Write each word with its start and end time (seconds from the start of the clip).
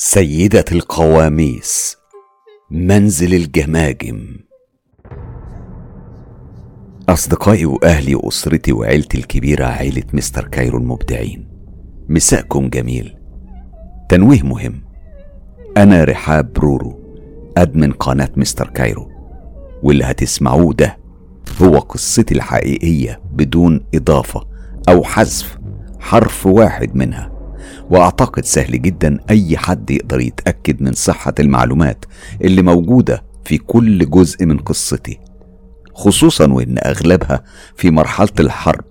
سيدة 0.00 0.64
القواميس 0.72 1.96
منزل 2.70 3.34
الجماجم. 3.34 4.36
أصدقائي 7.08 7.66
وأهلي 7.66 8.14
وأسرتي 8.14 8.72
وعيلتي 8.72 9.18
الكبيرة 9.18 9.64
عيلة 9.64 10.02
مستر 10.12 10.48
كايرو 10.48 10.78
المبدعين 10.78 11.48
مساءكم 12.08 12.68
جميل. 12.68 13.16
تنويه 14.08 14.42
مهم. 14.42 14.82
أنا 15.76 16.04
رحاب 16.04 16.52
برورو 16.52 17.00
أدمن 17.56 17.92
قناة 17.92 18.30
مستر 18.36 18.68
كايرو. 18.68 19.10
واللي 19.82 20.04
هتسمعوه 20.04 20.74
ده 20.74 20.98
هو 21.62 21.78
قصتي 21.78 22.34
الحقيقية 22.34 23.20
بدون 23.32 23.86
إضافة 23.94 24.44
أو 24.88 25.04
حذف 25.04 25.58
حرف 26.00 26.46
واحد 26.46 26.96
منها. 26.96 27.37
وأعتقد 27.90 28.44
سهل 28.44 28.82
جدا 28.82 29.18
أي 29.30 29.56
حد 29.56 29.90
يقدر 29.90 30.20
يتأكد 30.20 30.82
من 30.82 30.92
صحة 30.92 31.34
المعلومات 31.40 32.04
اللي 32.44 32.62
موجودة 32.62 33.24
في 33.44 33.58
كل 33.58 34.10
جزء 34.10 34.46
من 34.46 34.58
قصتي 34.58 35.18
خصوصا 35.94 36.52
وإن 36.52 36.76
أغلبها 36.86 37.44
في 37.76 37.90
مرحلة 37.90 38.28
الحرب. 38.40 38.84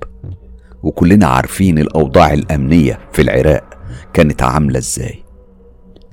وكلنا 0.84 1.27
عارفين 1.27 1.80
الأوضاع 1.80 2.34
الأمنية 2.34 3.00
في 3.13 3.22
العراق 3.22 3.63
كانت 4.13 4.44
عاملة 4.44 4.80
إزاي. 4.80 5.23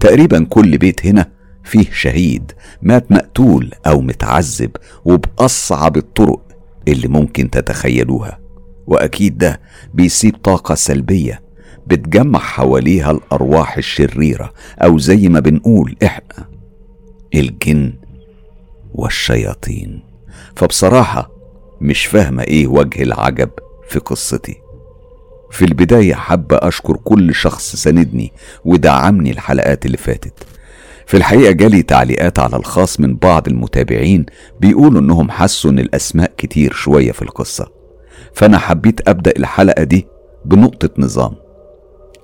تقريبا 0.00 0.44
كل 0.50 0.78
بيت 0.78 1.06
هنا 1.06 1.30
فيه 1.64 1.90
شهيد 1.92 2.52
مات 2.82 3.12
مقتول 3.12 3.70
أو 3.86 4.00
متعذب 4.00 4.70
وبأصعب 5.04 5.96
الطرق 5.96 6.42
اللي 6.88 7.08
ممكن 7.08 7.50
تتخيلوها. 7.50 8.38
وأكيد 8.86 9.38
ده 9.38 9.60
بيسيب 9.94 10.36
طاقة 10.36 10.74
سلبية 10.74 11.42
بتجمع 11.86 12.38
حواليها 12.38 13.10
الأرواح 13.10 13.76
الشريرة 13.76 14.52
أو 14.78 14.98
زي 14.98 15.28
ما 15.28 15.40
بنقول 15.40 15.96
إحنا 16.04 16.48
الجن 17.34 17.92
والشياطين. 18.94 20.02
فبصراحة 20.56 21.30
مش 21.80 22.06
فاهمة 22.06 22.42
إيه 22.42 22.66
وجه 22.66 23.02
العجب 23.02 23.50
في 23.88 23.98
قصتي. 23.98 24.56
في 25.50 25.64
البداية 25.64 26.14
حابة 26.14 26.56
أشكر 26.62 26.96
كل 26.96 27.34
شخص 27.34 27.76
ساندني 27.76 28.32
ودعمني 28.64 29.30
الحلقات 29.30 29.86
اللي 29.86 29.96
فاتت. 29.96 30.46
في 31.06 31.16
الحقيقة 31.16 31.52
جالي 31.52 31.82
تعليقات 31.82 32.38
على 32.38 32.56
الخاص 32.56 33.00
من 33.00 33.16
بعض 33.16 33.48
المتابعين 33.48 34.26
بيقولوا 34.60 35.00
إنهم 35.00 35.30
حسوا 35.30 35.70
إن 35.70 35.78
الأسماء 35.78 36.32
كتير 36.36 36.72
شوية 36.72 37.12
في 37.12 37.22
القصة. 37.22 37.66
فأنا 38.34 38.58
حبيت 38.58 39.08
أبدأ 39.08 39.32
الحلقة 39.36 39.82
دي 39.84 40.06
بنقطة 40.44 40.90
نظام. 40.98 41.32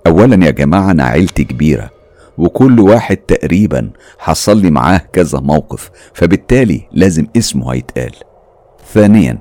اولا 0.06 0.46
يا 0.46 0.50
جماعة 0.50 0.90
أنا 0.90 1.04
عيلتي 1.04 1.44
كبيرة 1.44 1.90
وكل 2.38 2.80
واحد 2.80 3.16
تقريبا 3.16 3.90
حصل 4.18 4.58
لي 4.58 4.70
معاه 4.70 5.00
كذا 5.12 5.40
موقف 5.40 5.90
فبالتالي 6.14 6.82
لازم 6.92 7.26
اسمه 7.36 7.72
هيتقال. 7.74 8.14
ثانيا 8.94 9.38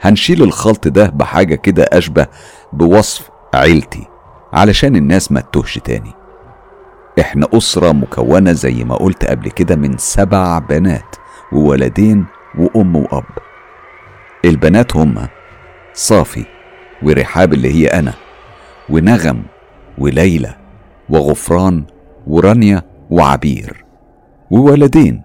هنشيل 0.00 0.42
الخلط 0.42 0.88
ده 0.88 1.06
بحاجة 1.06 1.54
كده 1.54 1.84
أشبه 1.92 2.26
بوصف 2.72 3.30
عيلتي 3.54 4.06
علشان 4.52 4.96
الناس 4.96 5.32
ما 5.32 5.40
تتوهش 5.40 5.78
تاني. 5.78 6.12
إحنا 7.20 7.46
أسرة 7.52 7.92
مكونة 7.92 8.52
زي 8.52 8.84
ما 8.84 8.94
قلت 8.96 9.24
قبل 9.24 9.50
كده 9.50 9.76
من 9.76 9.98
سبع 9.98 10.58
بنات 10.58 11.16
وولدين 11.52 12.24
وأم 12.58 12.96
وأب. 12.96 13.24
البنات 14.44 14.96
هما 14.96 15.28
صافي 15.94 16.44
ورحاب 17.02 17.52
اللي 17.52 17.72
هي 17.74 17.86
أنا 17.86 18.12
ونغم 18.88 19.42
وليلى 19.98 20.54
وغفران 21.08 21.84
ورانيا 22.26 22.82
وعبير 23.10 23.84
وولدين 24.50 25.22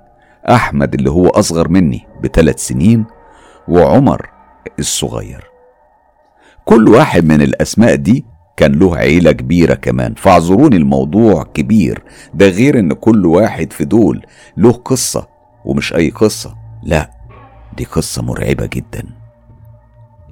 أحمد 0.50 0.94
اللي 0.94 1.12
هو 1.12 1.28
أصغر 1.28 1.70
مني 1.70 2.08
بثلاث 2.24 2.60
سنين 2.60 3.06
وعمر 3.68 4.30
الصغير. 4.80 5.44
كل 6.66 6.90
واحد 6.90 7.26
من 7.26 7.42
الأسماء 7.42 7.96
دي 7.96 8.26
كان 8.58 8.72
له 8.72 8.96
عيلة 8.98 9.32
كبيرة 9.32 9.74
كمان. 9.74 10.14
فاعذروني 10.14 10.78
الموضوع 10.78 11.44
كبير. 11.44 12.04
ده 12.34 12.50
غير 12.50 12.80
إن 12.80 12.94
كل 12.94 13.26
واحد 13.26 13.74
في 13.74 13.86
دول 13.86 14.26
له 14.58 14.72
قصة 14.72 15.28
ومش 15.66 15.94
أي 15.94 16.10
قصة. 16.10 16.56
لا 16.84 17.12
دي 17.78 17.84
قصة 17.84 18.22
مرعبة 18.22 18.66
جدا. 18.66 19.04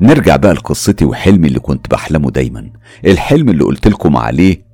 نرجع 0.02 0.35
بقى 0.35 0.53
لقصتي 0.53 1.06
وحلمي 1.06 1.47
اللي 1.47 1.59
كنت 1.59 1.90
بحلمه 1.91 2.31
دايما. 2.31 2.72
الحلم 3.06 3.50
اللي 3.50 3.63
قلت 3.63 3.88
لكم 3.88 4.18
عليه 4.18 4.68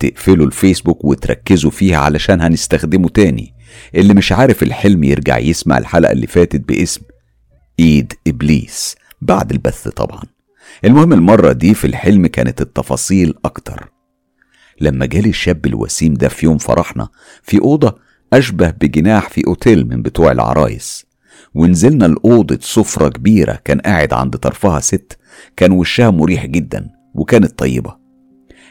تقفلوا 0.00 0.46
الفيسبوك 0.46 1.04
وتركزوا 1.04 1.70
فيها 1.70 1.96
علشان 1.98 2.40
هنستخدمه 2.40 3.08
تاني. 3.08 3.54
اللي 3.94 4.14
مش 4.14 4.32
عارف 4.32 4.62
الحلم 4.62 5.04
يرجع 5.04 5.38
يسمع 5.38 5.78
الحلقة 5.78 6.12
اللي 6.12 6.26
فاتت 6.26 6.68
باسم 6.68 7.02
إيد 7.80 8.12
إبليس 8.26 8.96
بعد 9.20 9.50
البث 9.52 9.88
طبعا. 9.88 10.22
المهم 10.84 11.12
المرة 11.12 11.52
دي 11.52 11.74
في 11.74 11.86
الحلم 11.86 12.26
كانت 12.26 12.60
التفاصيل 12.60 13.34
أكتر. 13.44 13.92
لما 14.80 15.06
جالي 15.06 15.28
الشاب 15.28 15.66
الوسيم 15.66 16.14
ده 16.14 16.28
في 16.28 16.46
يوم 16.46 16.58
فرحنا 16.58 17.08
في 17.42 17.58
أوضة 17.60 17.98
أشبه 18.32 18.70
بجناح 18.70 19.28
في 19.28 19.42
أوتيل 19.46 19.88
من 19.88 20.02
بتوع 20.02 20.32
العرايس. 20.32 21.06
ونزلنا 21.54 22.04
لأوضة 22.04 22.58
سفرة 22.60 23.08
كبيرة 23.08 23.58
كان 23.64 23.80
قاعد 23.80 24.12
عند 24.12 24.36
طرفها 24.36 24.80
ست 24.80 25.18
كان 25.56 25.72
وشها 25.72 26.10
مريح 26.10 26.46
جدا 26.46 26.90
وكانت 27.14 27.58
طيبة. 27.58 27.96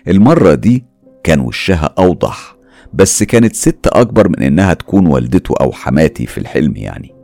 المرة 0.08 0.53
دي 0.53 0.86
كان 1.24 1.40
وشها 1.40 1.94
أوضح 1.97 2.56
بس 2.94 3.24
كانت 3.24 3.56
ست 3.56 3.88
أكبر 3.88 4.30
من 4.30 4.44
إنها 4.44 4.74
تكون 4.74 5.08
والدته 5.08 5.56
أو 5.62 5.72
حماتي 5.72 6.25
في 6.25 6.38
الحلم 6.38 6.75
يعني. 6.75 7.16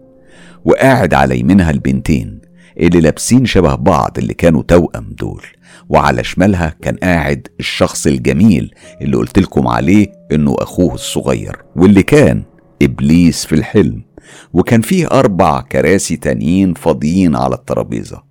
وقاعد 0.66 1.14
على 1.14 1.40
يمينها 1.40 1.72
البنتين 1.72 2.42
اللي 2.80 3.00
لابسين 3.00 3.46
شبه 3.46 3.76
بعض 3.76 4.18
اللي 4.18 4.34
كانوا 4.34 4.64
توأم 4.64 5.16
دول 5.20 5.44
وعلى 5.90 6.24
شمالها 6.24 6.76
كان 6.82 6.96
قاعد 6.96 7.48
الشخص 7.60 8.08
الجميل 8.08 8.76
اللي 9.02 9.18
قلت 9.18 9.40
لكم 9.40 9.68
عليه 9.68 10.08
إنه 10.32 10.56
أخوه 10.60 10.94
الصغير 10.94 11.56
واللي 11.76 12.04
كان 12.04 12.44
إبليس 12.82 13.46
في 13.46 13.56
الحلم. 13.56 14.07
وكان 14.54 14.82
فيه 14.82 15.08
أربع 15.08 15.62
كراسي 15.62 16.16
تانيين 16.16 16.74
فاضيين 16.74 17.36
على 17.36 17.56
الترابيزة. 17.56 18.24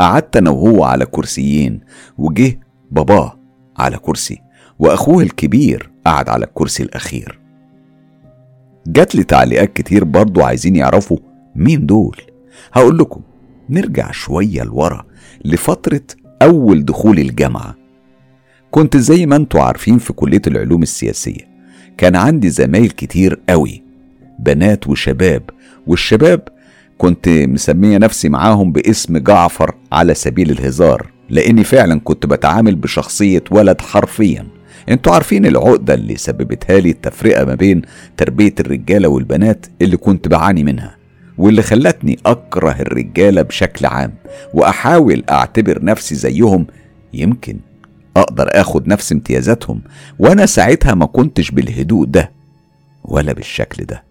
قعدت 0.00 0.36
أنا 0.36 0.50
وهو 0.50 0.84
على 0.84 1.06
كرسيين 1.06 1.80
وجه 2.18 2.60
باباه 2.90 3.38
على 3.78 3.96
كرسي 3.96 4.38
وأخوه 4.78 5.22
الكبير 5.22 5.90
قعد 6.06 6.28
على 6.28 6.44
الكرسي 6.44 6.82
الأخير. 6.82 7.40
جات 8.86 9.14
لي 9.14 9.24
تعليقات 9.24 9.72
كتير 9.72 10.04
برضو 10.04 10.42
عايزين 10.42 10.76
يعرفوا 10.76 11.18
مين 11.56 11.86
دول. 11.86 12.16
هقول 12.72 12.98
لكم 12.98 13.20
نرجع 13.70 14.10
شوية 14.10 14.62
لورا 14.62 15.04
لفترة 15.44 16.02
أول 16.42 16.84
دخول 16.84 17.18
الجامعة. 17.18 17.74
كنت 18.70 18.96
زي 18.96 19.26
ما 19.26 19.36
أنتوا 19.36 19.60
عارفين 19.60 19.98
في 19.98 20.12
كلية 20.12 20.42
العلوم 20.46 20.82
السياسية. 20.82 21.48
كان 21.98 22.16
عندي 22.16 22.50
زمايل 22.50 22.90
كتير 22.90 23.40
قوي. 23.48 23.87
بنات 24.38 24.88
وشباب 24.88 25.42
والشباب 25.86 26.40
كنت 26.98 27.28
مسمية 27.28 27.98
نفسي 27.98 28.28
معاهم 28.28 28.72
باسم 28.72 29.18
جعفر 29.18 29.74
على 29.92 30.14
سبيل 30.14 30.50
الهزار 30.50 31.06
لأني 31.30 31.64
فعلا 31.64 32.00
كنت 32.04 32.26
بتعامل 32.26 32.74
بشخصية 32.74 33.44
ولد 33.50 33.80
حرفيا. 33.80 34.46
أنتوا 34.88 35.12
عارفين 35.14 35.46
العقدة 35.46 35.94
اللي 35.94 36.16
سببتها 36.16 36.80
لي 36.80 36.90
التفرقة 36.90 37.44
ما 37.44 37.54
بين 37.54 37.82
تربية 38.16 38.54
الرجالة 38.60 39.08
والبنات 39.08 39.66
اللي 39.82 39.96
كنت 39.96 40.28
بعاني 40.28 40.64
منها 40.64 40.96
واللي 41.38 41.62
خلتني 41.62 42.18
أكره 42.26 42.76
الرجالة 42.80 43.42
بشكل 43.42 43.86
عام 43.86 44.14
وأحاول 44.54 45.24
أعتبر 45.30 45.84
نفسي 45.84 46.14
زيهم. 46.14 46.66
يمكن 47.14 47.56
أقدر 48.16 48.48
أخد 48.52 48.88
نفس 48.88 49.12
امتيازاتهم 49.12 49.82
وأنا 50.18 50.46
ساعتها 50.46 50.94
ما 50.94 51.06
كنتش 51.06 51.50
بالهدوء 51.50 52.06
ده 52.06 52.30
ولا 53.04 53.32
بالشكل 53.32 53.84
ده. 53.84 54.07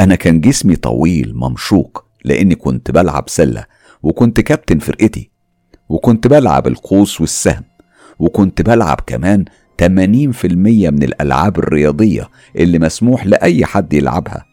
أنا 0.00 0.14
كان 0.14 0.40
جسمي 0.40 0.76
طويل 0.76 1.32
ممشوق 1.34 2.04
لأني 2.24 2.54
كنت 2.54 2.90
بلعب 2.90 3.28
سلة 3.28 3.64
وكنت 4.02 4.40
كابتن 4.40 4.78
فرقتي 4.78 5.30
وكنت 5.88 6.26
بلعب 6.26 6.66
القوس 6.66 7.20
والسهم 7.20 7.64
وكنت 8.18 8.62
بلعب 8.62 9.00
كمان 9.06 9.44
80% 9.82 9.84
من 10.90 11.02
الألعاب 11.02 11.58
الرياضية 11.58 12.30
اللي 12.56 12.78
مسموح 12.78 13.26
لأي 13.26 13.64
حد 13.64 13.92
يلعبها. 13.92 14.44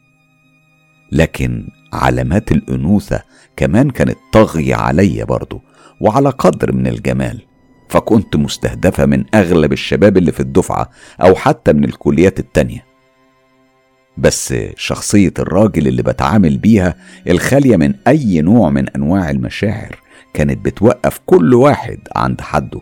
لكن 1.12 1.68
علامات 1.94 2.52
الأنوثة 2.52 3.24
كمان 3.58 3.90
كانت 3.90 4.18
طاغية 4.34 4.76
عليا 4.76 5.26
برضه 5.26 5.62
وعلى 6.02 6.30
قدر 6.30 6.72
من 6.72 6.88
الجمال. 6.88 7.42
فكنت 7.90 8.36
مستهدفة 8.36 9.06
من 9.06 9.24
أغلب 9.36 9.74
الشباب 9.74 10.18
اللي 10.18 10.32
في 10.32 10.40
الدفعة 10.40 10.90
أو 11.22 11.36
حتى 11.36 11.74
من 11.74 11.84
الكليات 11.84 12.40
التانية. 12.40 12.86
بس 14.21 14.53
شخصية 14.77 15.33
الراجل 15.39 15.88
اللي 15.88 16.03
بتعامل 16.03 16.57
بيها 16.57 16.95
الخالية 17.29 17.77
من 17.77 17.94
أي 18.07 18.41
نوع 18.41 18.69
من 18.69 18.89
أنواع 18.89 19.29
المشاعر 19.29 19.95
كانت 20.33 20.65
بتوقف 20.65 21.19
كل 21.25 21.53
واحد 21.53 22.00
عند 22.15 22.41
حده. 22.41 22.81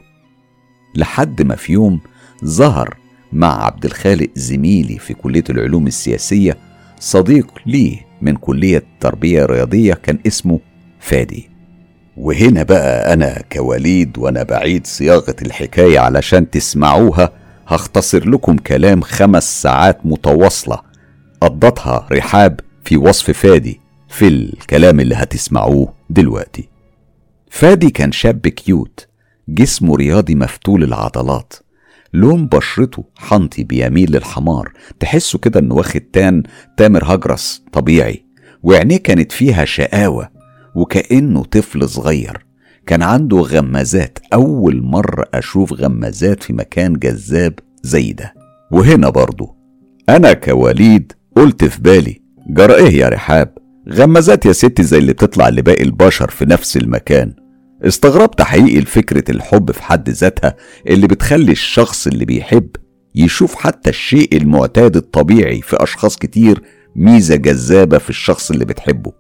لحد 0.95 1.41
ما 1.41 1.55
في 1.55 1.73
يوم 1.73 1.99
ظهر 2.45 2.97
مع 3.33 3.65
عبد 3.65 3.85
الخالق 3.85 4.29
زميلي 4.35 4.97
في 4.97 5.13
كلية 5.13 5.43
العلوم 5.49 5.87
السياسية 5.87 6.57
صديق 6.99 7.53
لي 7.65 7.99
من 8.21 8.35
كلية 8.35 8.83
تربية 8.99 9.45
رياضية 9.45 9.93
كان 9.93 10.19
اسمه 10.27 10.59
فادي. 10.99 11.49
وهنا 12.17 12.63
بقى 12.63 13.13
أنا 13.13 13.41
كوليد 13.51 14.17
وأنا 14.17 14.43
بعيد 14.43 14.87
صياغة 14.87 15.35
الحكاية 15.41 15.99
علشان 15.99 16.49
تسمعوها 16.49 17.31
هختصر 17.67 18.29
لكم 18.29 18.57
كلام 18.57 19.01
خمس 19.01 19.61
ساعات 19.61 19.99
متواصلة. 20.05 20.88
قضتها 21.41 22.07
رحاب 22.11 22.59
في 22.83 22.97
وصف 22.97 23.31
فادي 23.31 23.79
في 24.09 24.27
الكلام 24.27 24.99
اللي 24.99 25.15
هتسمعوه 25.15 25.93
دلوقتي. 26.09 26.69
فادي 27.49 27.89
كان 27.89 28.11
شاب 28.11 28.47
كيوت 28.47 29.07
جسمه 29.49 29.95
رياضي 29.95 30.35
مفتول 30.35 30.83
العضلات 30.83 31.53
لون 32.13 32.47
بشرته 32.47 33.03
حنطي 33.17 33.63
بيميل 33.63 34.11
للحمار 34.11 34.73
تحسه 34.99 35.39
كده 35.39 35.59
إنه 35.59 35.75
واخد 35.75 36.01
تان 36.01 36.43
تامر 36.77 37.15
هجرس 37.15 37.63
طبيعي 37.73 38.25
وعينيه 38.63 38.97
كانت 38.97 39.31
فيها 39.31 39.65
شقاوة 39.65 40.29
وكأنه 40.75 41.43
طفل 41.43 41.89
صغير. 41.89 42.45
كان 42.85 43.01
عنده 43.03 43.37
غمازات 43.37 44.19
أول 44.33 44.81
مرة 44.83 45.25
أشوف 45.33 45.73
غمازات 45.73 46.43
في 46.43 46.53
مكان 46.53 46.93
جذاب 46.93 47.53
زي 47.83 48.13
ده. 48.13 48.33
وهنا 48.71 49.09
برضه 49.09 49.55
أنا 50.09 50.33
كوليد 50.33 51.13
قلت 51.39 51.65
في 51.65 51.81
بالي 51.81 52.21
جرى 52.49 52.75
إيه 52.75 52.97
يا 52.97 53.09
رحاب؟ 53.09 53.57
غمازات 53.89 54.45
يا 54.45 54.51
ستي 54.51 54.83
زي 54.83 54.97
اللي 54.97 55.13
بتطلع 55.13 55.49
لباقي 55.49 55.83
البشر 55.83 56.29
في 56.29 56.45
نفس 56.45 56.77
المكان. 56.77 57.33
استغربت 57.83 58.41
حقيقي 58.41 58.79
لفكرة 58.79 59.31
الحب 59.31 59.71
في 59.71 59.83
حد 59.83 60.09
ذاتها 60.09 60.55
اللي 60.87 61.07
بتخلي 61.07 61.51
الشخص 61.51 62.07
اللي 62.07 62.25
بيحب 62.25 62.69
يشوف 63.15 63.55
حتى 63.55 63.89
الشيء 63.89 64.37
المعتاد 64.37 64.95
الطبيعي 64.95 65.61
في 65.61 65.83
أشخاص 65.83 66.17
كتير 66.17 66.61
ميزة 66.95 67.35
جذابة 67.35 67.97
في 67.97 68.09
الشخص 68.09 68.51
اللي 68.51 68.65
بتحبه. 68.65 69.11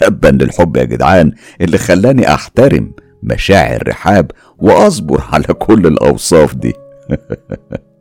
تبا 0.00 0.28
للحب 0.28 0.76
يا 0.76 0.84
جدعان 0.84 1.32
اللي 1.60 1.78
خلاني 1.78 2.34
أحترم 2.34 2.92
مشاعر 3.22 3.88
رحاب 3.88 4.30
وأصبر 4.58 5.24
على 5.32 5.44
كل 5.44 5.86
الأوصاف 5.86 6.54
دي. 6.54 6.72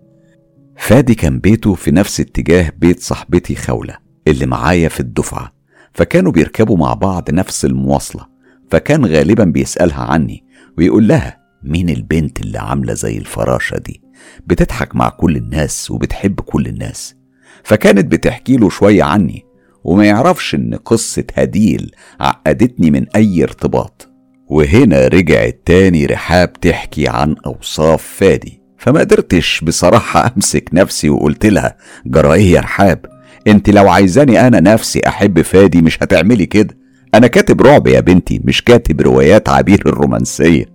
فادي 0.82 1.16
كان 1.16 1.40
بيته 1.40 1.74
في 1.74 1.92
نفس 1.92 2.20
اتجاه 2.20 2.72
بيت 2.78 3.00
صاحبتي 3.00 3.56
خولة 3.56 3.98
اللي 4.28 4.46
معايا 4.46 4.90
في 4.90 5.00
الدفعة 5.00 5.54
فكانوا 5.94 6.32
بيركبوا 6.32 6.78
مع 6.78 6.94
بعض 6.94 7.32
نفس 7.32 7.66
المواصلة 7.66 8.28
فكان 8.72 9.06
غالبا 9.06 9.44
بيسألها 9.44 10.04
عني 10.04 10.44
ويقول 10.78 11.08
لها 11.08 11.38
مين 11.64 11.90
البنت 11.90 12.42
اللي 12.42 12.60
عاملة 12.60 12.94
زي 12.94 13.18
الفراشة 13.18 13.78
دي؟ 13.78 14.02
بتضحك 14.48 14.96
مع 14.96 15.10
كل 15.10 15.36
الناس 15.38 15.92
وبتحب 15.92 16.40
كل 16.40 16.68
الناس. 16.68 17.16
فكانت 17.64 18.12
بتحكي 18.12 18.58
له 18.58 18.70
شوية 18.70 19.04
عني 19.04 19.44
وما 19.84 20.06
يعرفش 20.06 20.56
إن 20.56 20.76
قصة 20.76 21.24
هديل 21.34 21.92
عقدتني 22.20 22.92
من 22.92 23.06
أي 23.16 23.44
ارتباط. 23.44 24.10
وهنا 24.48 25.08
رجعت 25.08 25.62
تاني 25.66 26.06
رحاب 26.06 26.54
تحكي 26.54 27.08
عن 27.08 27.36
أوصاف 27.46 28.04
فادي. 28.04 28.61
فما 28.82 29.00
قدرتش 29.00 29.62
بصراحة 29.64 30.34
أمسك 30.36 30.70
نفسي 30.74 31.10
وقلت 31.10 31.46
لها 31.46 31.78
جرى 32.06 32.34
إيه 32.34 32.52
يا 32.52 32.60
رحاب 32.60 33.06
أنت 33.48 33.70
لو 33.70 33.90
عايزاني 33.90 34.48
أنا 34.48 34.60
نفسي 34.60 35.02
أحب 35.08 35.42
فادي 35.42 35.82
مش 35.82 36.04
هتعملي 36.04 36.46
كده. 36.46 36.78
أنا 37.14 37.28
كاتب 37.28 37.62
رعب 37.62 37.88
يا 37.88 38.00
بنتي 38.00 38.42
مش 38.44 38.64
كاتب 38.64 39.02
روايات 39.02 39.50
عبير 39.50 39.82
الرومانسية. 39.86 40.66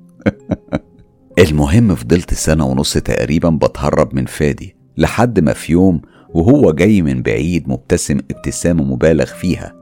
المهم 1.38 1.94
فضلت 1.94 2.34
سنة 2.34 2.66
ونص 2.66 2.92
تقريبا 2.92 3.50
بتهرب 3.50 4.14
من 4.14 4.24
فادي 4.26 4.76
لحد 4.96 5.40
ما 5.40 5.52
في 5.52 5.72
يوم 5.72 6.02
وهو 6.28 6.72
جاي 6.72 7.02
من 7.02 7.22
بعيد 7.22 7.68
مبتسم 7.68 8.18
ابتسامة 8.30 8.84
مبالغ 8.84 9.26
فيها. 9.26 9.74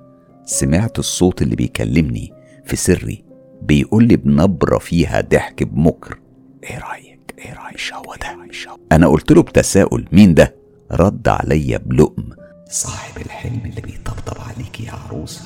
سمعت 0.45 0.99
الصوت 0.99 1.43
اللي 1.43 1.57
بيكلمني 1.57 2.33
في 2.65 2.77
سري 2.77 3.25
بيقول 3.63 4.05
لي 4.05 4.17
بنبرة 4.17 4.79
فيها 4.79 5.21
ضحك 5.21 5.63
بمكر. 5.63 6.19
إيه 6.65 6.79
رأيك؟ 6.79 7.04
هو 7.93 8.15
ده 8.23 8.37
أنا 8.93 9.07
قلت 9.07 9.33
له 9.33 9.43
بتساؤل 9.43 10.09
مين 10.13 10.35
ده؟ 10.35 10.55
رد 10.93 11.29
عليا 11.29 11.79
بلقم. 11.79 12.25
صاحب 12.71 13.23
الحلم 13.27 13.61
اللي 13.65 13.81
بيطبطب 13.81 14.37
عليك 14.41 14.81
يا 14.81 14.93
عروسة. 14.93 15.43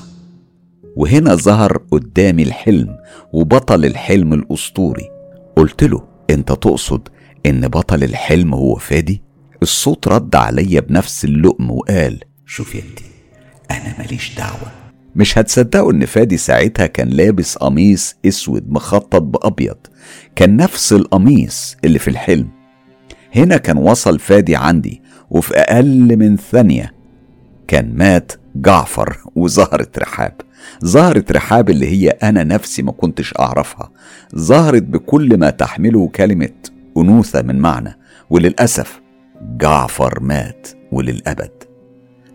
وهنا 0.95 1.35
ظهر 1.35 1.77
قدامي 1.91 2.43
الحلم 2.43 2.97
وبطل 3.33 3.85
الحلم 3.85 4.33
الأسطوري. 4.33 5.09
قلت 5.55 5.83
له 5.83 6.07
أنت 6.29 6.51
تقصد 6.51 7.09
إن 7.45 7.67
بطل 7.67 8.03
الحلم 8.03 8.53
هو 8.53 8.75
فادي؟ 8.75 9.21
الصوت 9.61 10.07
رد 10.07 10.35
عليا 10.35 10.79
بنفس 10.79 11.25
اللقم 11.25 11.71
وقال 11.71 12.19
شوف 12.45 12.75
يا 12.75 12.81
انت 12.81 12.99
أنا 13.71 13.95
ماليش 13.99 14.35
دعوة. 14.35 14.71
مش 15.15 15.37
هتصدقوا 15.37 15.91
إن 15.91 16.05
فادي 16.05 16.37
ساعتها 16.37 16.85
كان 16.85 17.07
لابس 17.07 17.57
قميص 17.57 18.15
أسود 18.25 18.71
مخطط 18.71 19.21
بأبيض. 19.21 19.77
كان 20.35 20.55
نفس 20.57 20.93
القميص 20.93 21.77
اللي 21.85 21.99
في 21.99 22.07
الحلم. 22.07 22.47
هنا 23.35 23.57
كان 23.57 23.77
وصل 23.77 24.19
فادي 24.19 24.55
عندي 24.55 25.01
وفي 25.29 25.53
أقل 25.55 26.17
من 26.17 26.37
ثانية 26.37 26.93
كان 27.67 27.95
مات 27.95 28.31
جعفر 28.55 29.17
وظهرت 29.35 29.99
رحاب. 29.99 30.33
ظهرت 30.85 31.31
رحاب 31.31 31.69
اللي 31.69 31.87
هي 31.87 32.09
أنا 32.09 32.43
نفسي 32.43 32.81
ما 32.81 32.91
كنتش 32.91 33.33
أعرفها. 33.39 33.91
ظهرت 34.35 34.83
بكل 34.83 35.37
ما 35.37 35.49
تحمله 35.49 36.07
كلمة 36.07 36.49
أنوثة 36.97 37.41
من 37.41 37.59
معنى 37.59 37.97
وللأسف 38.29 39.01
جعفر 39.41 40.19
مات 40.21 40.67
وللأبد. 40.91 41.58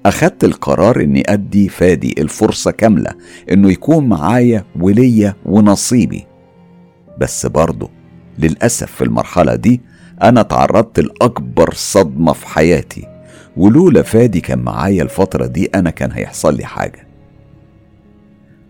أخدت 0.07 0.45
القرار 0.45 1.01
إني 1.01 1.23
أدي 1.29 1.69
فادي 1.69 2.15
الفرصة 2.19 2.71
كاملة 2.71 3.11
إنه 3.53 3.71
يكون 3.71 4.07
معايا 4.09 4.65
وليا 4.81 5.35
ونصيبي. 5.47 6.27
بس 7.19 7.47
برضه 7.47 7.91
للأسف 8.39 8.93
في 8.93 9.05
المرحلة 9.05 9.55
دي 9.55 9.81
أنا 10.23 10.43
تعرضت 10.43 11.01
لأكبر 11.01 11.75
صدمة 11.75 12.33
في 12.33 12.47
حياتي 12.49 13.07
ولولا 13.57 14.03
فادي 14.03 14.41
كان 14.41 14.59
معايا 14.59 15.03
الفترة 15.03 15.47
دي 15.47 15.67
أنا 15.75 15.91
كان 15.91 16.13
هيحصل 16.13 16.57
لي 16.57 16.65
حاجة. 16.65 17.07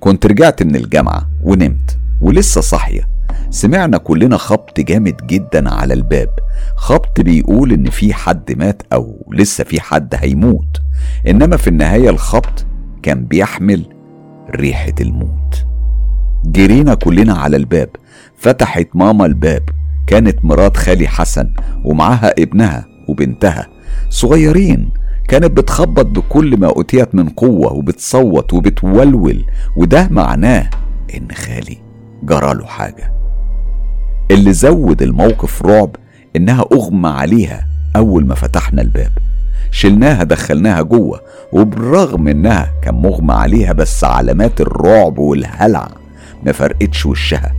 كنت 0.00 0.26
رجعت 0.26 0.62
من 0.62 0.76
الجامعة 0.76 1.28
ونمت 1.44 1.98
ولسه 2.20 2.60
صاحية. 2.60 3.08
سمعنا 3.50 3.99
كلنا 3.99 4.37
خبط 4.37 4.80
جامد 4.80 5.16
جدا 5.26 5.70
على 5.70 5.94
الباب. 5.94 6.28
خبط 6.76 7.20
بيقول 7.20 7.73
إن 7.73 7.90
في 7.90 8.14
حد 8.14 8.52
مات 8.59 8.82
أو 8.92 9.26
لسه 9.32 9.64
في 9.64 9.80
حد 9.80 10.14
هيموت. 10.18 10.80
إنما 11.28 11.57
في 11.57 11.69
النهاية 11.69 12.11
الخبط 12.11 12.66
كان 13.02 13.25
بيحمل 13.25 13.87
ريحة 14.50 14.95
الموت. 15.00 15.66
جرينا 16.45 16.95
كلنا 16.95 17.35
على 17.35 17.57
الباب 17.57 17.88
فتحت 18.37 18.88
ماما 18.95 19.26
الباب. 19.26 19.62
كانت 20.07 20.45
مرات 20.45 20.76
خالي 20.76 21.09
حسن 21.09 21.50
ومعاها 21.85 22.35
ابنها 22.38 22.87
وبنتها. 23.09 23.66
صغيرين 24.11 24.90
كانت 25.28 25.45
بتخبط 25.50 26.07
بكل 26.07 26.57
ما 26.61 26.81
أتيت 26.81 27.14
من 27.14 27.28
قوة 27.28 27.73
وبتصوت 27.73 28.52
وبتولول 28.54 29.45
وده 29.76 30.09
معناه 30.11 30.71
إن 31.14 31.28
خالي 31.33 31.78
جراله 32.23 32.66
حاجة. 32.66 33.12
اللي 34.31 34.52
زود 34.52 35.02
الموقف 35.02 35.62
رعب 35.62 35.97
إنها 36.37 36.64
أغمى 36.73 37.09
عليها 37.09 37.66
أول 37.97 38.26
ما 38.26 38.35
فتحنا 38.35 38.83
الباب. 38.83 39.12
شلناها 39.75 40.25
دخلناها 40.25 40.83
جوه 40.83 41.21
وبالرغم 41.52 42.28
إنها 42.28 42.73
كان 42.83 42.95
مغمى 42.95 43.35
عليها 43.35 43.73
بس 43.73 44.04
علامات 44.04 44.61
الرعب 44.61 45.19
والهلع 45.19 45.88
ما 46.47 46.52
فرقتش 46.52 47.07
وشها. 47.07 47.52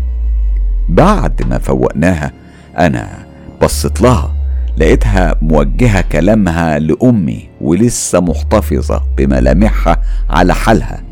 بعد 0.89 1.43
ما 1.49 1.57
فوقناها 1.57 2.31
أنا 2.77 3.25
بصيت 3.61 4.01
لها 4.01 4.35
لقيتها 4.77 5.35
موجهة 5.41 6.01
كلامها 6.01 6.79
لأمي 6.79 7.49
ولسه 7.61 8.19
محتفظة 8.19 9.03
بملامحها 9.17 10.01
على 10.29 10.55
حالها. 10.55 11.03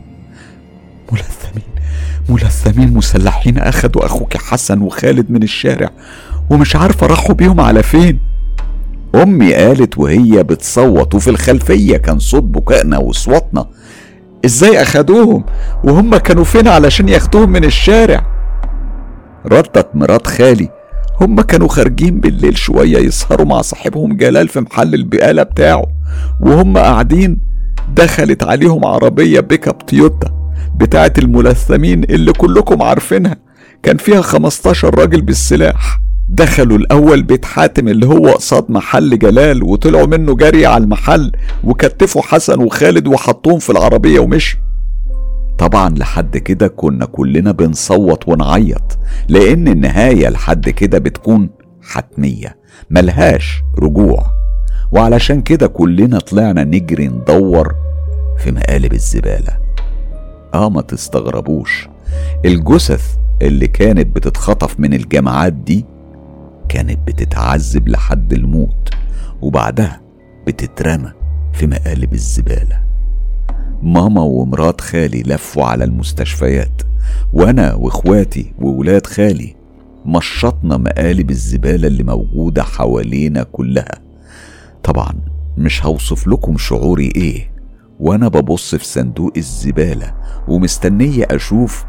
ملثمين 1.11 1.73
ملثمين 2.29 2.93
مسلحين 2.93 3.57
أخدوا 3.57 4.05
أخوك 4.05 4.37
حسن 4.37 4.81
وخالد 4.81 5.31
من 5.31 5.43
الشارع 5.43 5.89
ومش 6.49 6.75
عارفة 6.75 7.07
راحوا 7.07 7.35
بيهم 7.35 7.59
على 7.59 7.83
فين. 7.83 8.19
أمي 9.15 9.53
قالت 9.53 9.97
وهي 9.97 10.43
بتصوت 10.43 11.15
وفي 11.15 11.29
الخلفية 11.29 11.97
كان 11.97 12.19
صوت 12.19 12.43
بكائنا 12.43 12.97
وصوتنا 12.97 13.65
إزاي 14.45 14.81
أخدوهم؟ 14.81 15.43
وهم 15.83 16.17
كانوا 16.17 16.43
فين 16.43 16.67
علشان 16.67 17.09
ياخدوهم 17.09 17.49
من 17.49 17.63
الشارع؟ 17.63 18.25
ردت 19.45 19.87
مرات 19.93 20.27
خالي. 20.27 20.69
هم 21.21 21.41
كانوا 21.41 21.67
خارجين 21.67 22.19
بالليل 22.19 22.57
شوية 22.57 22.97
يسهروا 22.97 23.45
مع 23.45 23.61
صاحبهم 23.61 24.17
جلال 24.17 24.47
في 24.47 24.59
محل 24.59 24.93
البقالة 24.93 25.43
بتاعه. 25.43 25.85
وهم 26.39 26.77
قاعدين 26.77 27.39
دخلت 27.95 28.43
عليهم 28.43 28.85
عربية 28.85 29.39
بيك 29.39 29.67
اب 29.67 29.85
تويوتا 29.85 30.51
بتاعت 30.75 31.19
الملثمين 31.19 32.03
اللي 32.03 32.33
كلكم 32.33 32.81
عارفينها. 32.81 33.35
كان 33.83 33.97
فيها 33.97 34.21
15 34.21 34.99
راجل 34.99 35.21
بالسلاح. 35.21 35.99
دخلوا 36.37 36.77
الأول 36.77 37.23
بيت 37.23 37.45
حاتم 37.45 37.87
اللي 37.87 38.05
هو 38.07 38.27
قصاد 38.29 38.71
محل 38.71 39.19
جلال 39.19 39.63
وطلعوا 39.63 40.05
منه 40.07 40.35
جري 40.35 40.65
على 40.65 40.83
المحل 40.83 41.31
وكتفوا 41.63 42.21
حسن 42.21 42.59
وخالد 42.61 43.07
وحطوهم 43.07 43.59
في 43.59 43.69
العربية 43.69 44.19
ومشوا 44.19 44.59
طبعا 45.57 45.89
لحد 45.89 46.37
كده 46.37 46.67
كنا 46.67 47.05
كلنا 47.05 47.51
بنصوت 47.51 48.27
ونعيط 48.27 48.97
لأن 49.29 49.67
النهاية 49.67 50.29
لحد 50.29 50.69
كده 50.69 50.97
بتكون 50.99 51.49
حتمية 51.81 52.57
ملهاش 52.89 53.61
رجوع. 53.79 54.25
وعلشان 54.91 55.41
كده 55.41 55.67
كلنا 55.67 56.19
طلعنا 56.19 56.63
نجري 56.63 57.07
ندور 57.07 57.75
في 58.43 58.51
مقالب 58.51 58.93
الزبالة. 58.93 59.57
آه 60.53 60.69
ما 60.69 60.81
تستغربوش. 60.81 61.87
الجثث 62.45 63.03
اللي 63.41 63.67
كانت 63.67 64.15
بتتخطف 64.15 64.79
من 64.79 64.93
الجامعات 64.93 65.53
دي 65.53 65.85
كانت 66.69 66.99
بتتعذب 67.07 67.87
لحد 67.87 68.33
الموت 68.33 68.89
وبعدها 69.41 70.01
بتترمى 70.47 71.11
في 71.53 71.67
مقالب 71.67 72.13
الزبالة. 72.13 72.83
ماما 73.83 74.21
ومرات 74.21 74.81
خالي 74.81 75.21
لفوا 75.23 75.63
على 75.65 75.83
المستشفيات 75.83 76.81
وأنا 77.33 77.73
وإخواتي 77.73 78.53
وولاد 78.59 79.07
خالي 79.07 79.55
مشطنا 80.05 80.77
مقالب 80.77 81.29
الزبالة 81.29 81.87
اللي 81.87 82.03
موجودة 82.03 82.63
حوالينا 82.63 83.43
كلها. 83.43 83.99
طبعا 84.83 85.13
مش 85.57 85.85
هوصف 85.85 86.27
لكم 86.27 86.57
شعوري 86.57 87.11
إيه 87.15 87.51
وأنا 87.99 88.27
ببص 88.27 88.75
في 88.75 88.85
صندوق 88.85 89.31
الزبالة 89.37 90.13
ومستنية 90.47 91.27
أشوف 91.31 91.85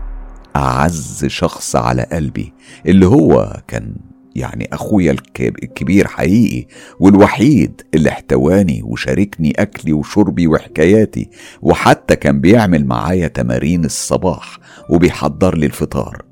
أعز 0.56 1.24
شخص 1.26 1.76
على 1.76 2.02
قلبي 2.12 2.52
اللي 2.86 3.06
هو 3.06 3.62
كان 3.68 3.96
يعني 4.34 4.68
أخويا 4.72 5.16
الكبير 5.40 6.06
حقيقي 6.06 6.66
والوحيد 7.00 7.82
اللي 7.94 8.08
احتواني 8.08 8.82
وشاركني 8.82 9.50
أكلي 9.58 9.92
وشربي 9.92 10.46
وحكاياتي 10.46 11.30
وحتى 11.62 12.16
كان 12.16 12.40
بيعمل 12.40 12.86
معايا 12.86 13.28
تمارين 13.28 13.84
الصباح 13.84 14.58
وبيحضر 14.90 15.56
لي 15.56 15.66
الفطار. 15.66 16.22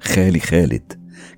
خالي 0.00 0.40
خالد 0.40 0.92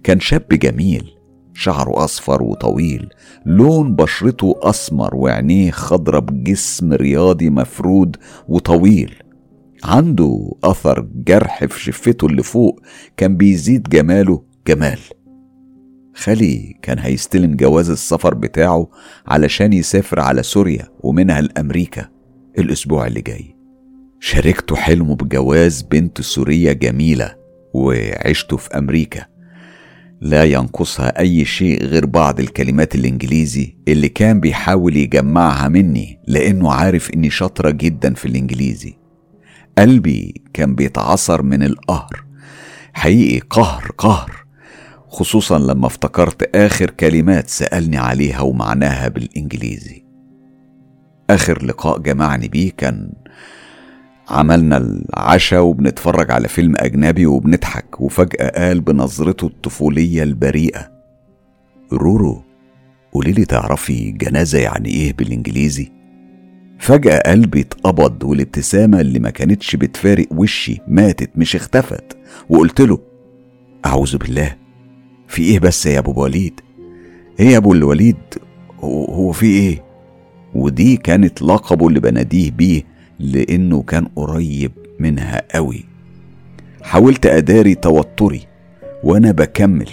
كان 0.04 0.20
شاب 0.20 0.48
جميل 0.48 1.10
شعره 1.54 2.04
أصفر 2.04 2.42
وطويل 2.42 3.08
لون 3.46 3.94
بشرته 3.94 4.54
أسمر 4.62 5.16
وعينيه 5.16 5.70
خضرة 5.70 6.18
بجسم 6.18 6.92
رياضي 6.92 7.50
مفرود 7.50 8.16
وطويل. 8.48 9.14
عنده 9.84 10.52
أثر 10.64 11.08
جرح 11.14 11.64
في 11.64 11.80
شفته 11.80 12.26
اللي 12.26 12.42
فوق 12.42 12.80
كان 13.16 13.36
بيزيد 13.36 13.88
جماله 13.88 14.42
جمال. 14.66 14.98
خالي 16.14 16.76
كان 16.82 16.98
هيستلم 16.98 17.56
جواز 17.56 17.90
السفر 17.90 18.34
بتاعه 18.34 18.90
علشان 19.26 19.72
يسافر 19.72 20.20
على 20.20 20.42
سوريا 20.42 20.88
ومنها 21.00 21.40
لأمريكا 21.40 22.08
الأسبوع 22.58 23.06
اللي 23.06 23.20
جاي. 23.20 23.56
شاركته 24.20 24.76
حلمه 24.76 25.14
بجواز 25.14 25.82
بنت 25.82 26.20
سورية 26.20 26.72
جميلة 26.72 27.34
وعشته 27.74 28.56
في 28.56 28.78
أمريكا. 28.78 29.26
لا 30.20 30.44
ينقصها 30.44 31.20
أي 31.20 31.44
شيء 31.44 31.84
غير 31.84 32.06
بعض 32.06 32.40
الكلمات 32.40 32.94
الإنجليزي 32.94 33.76
اللي 33.88 34.08
كان 34.08 34.40
بيحاول 34.40 34.96
يجمعها 34.96 35.68
مني 35.68 36.20
لأنه 36.26 36.72
عارف 36.72 37.10
إني 37.10 37.30
شاطرة 37.30 37.70
جدا 37.70 38.14
في 38.14 38.28
الإنجليزي. 38.28 38.94
قلبي 39.78 40.42
كان 40.52 40.74
بيتعصر 40.74 41.42
من 41.42 41.62
القهر. 41.62 42.24
حقيقي 42.92 43.38
قهر 43.50 43.90
قهر. 43.98 44.43
خصوصا 45.14 45.58
لما 45.58 45.86
افتكرت 45.86 46.56
آخر 46.56 46.90
كلمات 46.90 47.48
سألني 47.48 47.96
عليها 47.96 48.40
ومعناها 48.40 49.08
بالإنجليزي 49.08 50.04
آخر 51.30 51.64
لقاء 51.64 51.98
جمعني 51.98 52.48
بيه 52.48 52.70
كان 52.76 53.12
عملنا 54.28 54.76
العشاء 54.76 55.62
وبنتفرج 55.62 56.30
على 56.30 56.48
فيلم 56.48 56.74
أجنبي 56.76 57.26
وبنضحك 57.26 58.00
وفجأة 58.00 58.66
قال 58.66 58.80
بنظرته 58.80 59.46
الطفولية 59.46 60.22
البريئة 60.22 60.90
رورو 61.92 62.44
قوليلي 63.12 63.44
تعرفي 63.44 64.10
جنازة 64.10 64.58
يعني 64.58 64.88
إيه 64.88 65.12
بالإنجليزي؟ 65.12 65.92
فجأة 66.78 67.18
قلبي 67.30 67.60
اتقبض 67.60 68.24
والابتسامة 68.24 69.00
اللي 69.00 69.18
ما 69.18 69.30
كانتش 69.30 69.76
بتفارق 69.76 70.26
وشي 70.30 70.78
ماتت 70.88 71.30
مش 71.36 71.56
اختفت 71.56 72.16
وقلت 72.48 72.80
له 72.80 72.98
أعوذ 73.86 74.16
بالله 74.16 74.63
في 75.34 75.42
إيه 75.42 75.58
بس 75.58 75.86
يا 75.86 75.98
أبو 75.98 76.22
وليد؟ 76.22 76.60
إيه 77.40 77.46
يا 77.46 77.56
أبو 77.56 77.72
الوليد؟ 77.72 78.16
هو 78.80 79.32
في 79.32 79.46
إيه؟ 79.46 79.84
ودي 80.54 80.96
كانت 80.96 81.42
لقبه 81.42 81.88
اللي 81.88 82.00
بناديه 82.00 82.50
بيه 82.50 82.82
لأنه 83.18 83.82
كان 83.82 84.04
قريب 84.16 84.72
منها 84.98 85.42
قوي. 85.54 85.84
حاولت 86.82 87.26
أداري 87.26 87.74
توتري 87.74 88.40
وأنا 89.04 89.32
بكمل. 89.32 89.88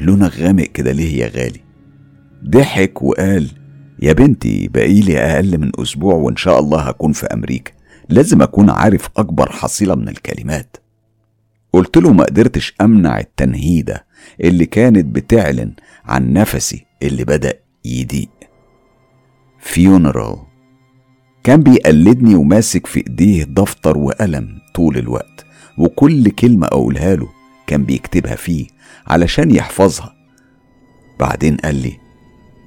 لونك 0.00 0.36
غامق 0.36 0.64
كده 0.64 0.92
ليه 0.92 1.22
يا 1.22 1.28
غالي؟ 1.28 1.60
ضحك 2.44 3.02
وقال 3.02 3.50
يا 4.02 4.12
بنتي 4.12 4.68
بقيلي 4.68 5.18
أقل 5.18 5.58
من 5.58 5.70
أسبوع 5.78 6.14
وإن 6.14 6.36
شاء 6.36 6.60
الله 6.60 6.80
هكون 6.80 7.12
في 7.12 7.26
أمريكا. 7.26 7.72
لازم 8.08 8.42
أكون 8.42 8.70
عارف 8.70 9.08
أكبر 9.16 9.52
حصيلة 9.52 9.94
من 9.94 10.08
الكلمات. 10.08 10.76
قلت 11.74 11.96
له 11.96 12.12
ما 12.12 12.24
قدرتش 12.24 12.74
أمنع 12.80 13.18
التنهيدة 13.18 14.06
اللي 14.40 14.66
كانت 14.66 15.04
بتعلن 15.04 15.72
عن 16.04 16.32
نفسي 16.32 16.86
اللي 17.02 17.24
بدأ 17.24 17.52
يضيق. 17.84 18.28
فيونرال 19.60 20.36
كان 21.44 21.62
بيقلدني 21.62 22.34
وماسك 22.34 22.86
في 22.86 22.98
إيديه 23.08 23.44
دفتر 23.44 23.98
وقلم 23.98 24.58
طول 24.74 24.98
الوقت 24.98 25.46
وكل 25.78 26.30
كلمة 26.30 26.66
أقولها 26.66 27.16
له 27.16 27.28
كان 27.66 27.84
بيكتبها 27.84 28.34
فيه 28.34 28.66
علشان 29.06 29.50
يحفظها. 29.50 30.14
بعدين 31.20 31.56
قال 31.56 31.74
لي 31.74 31.98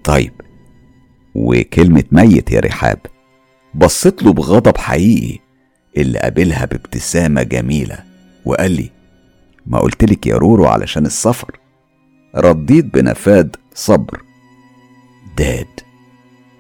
طيب 0.04 0.34
وكلمة 1.36 2.04
ميت 2.12 2.52
يا 2.52 2.60
رحاب. 2.60 3.00
بصيت 3.76 4.24
له 4.24 4.34
بغضب 4.34 4.78
حقيقي 4.78 5.40
اللي 5.98 6.20
قابلها 6.20 6.66
بابتسامة 6.66 7.44
جميلة 7.44 8.04
وقال 8.46 8.72
لي 8.72 8.97
ما 9.68 9.80
قلتلك 9.80 10.28
يا 10.28 10.38
رورو 10.38 10.66
علشان 10.66 11.06
السفر. 11.06 11.60
رديت 12.36 12.86
بنفاد 12.86 13.56
صبر. 13.74 14.22
داد 15.38 15.68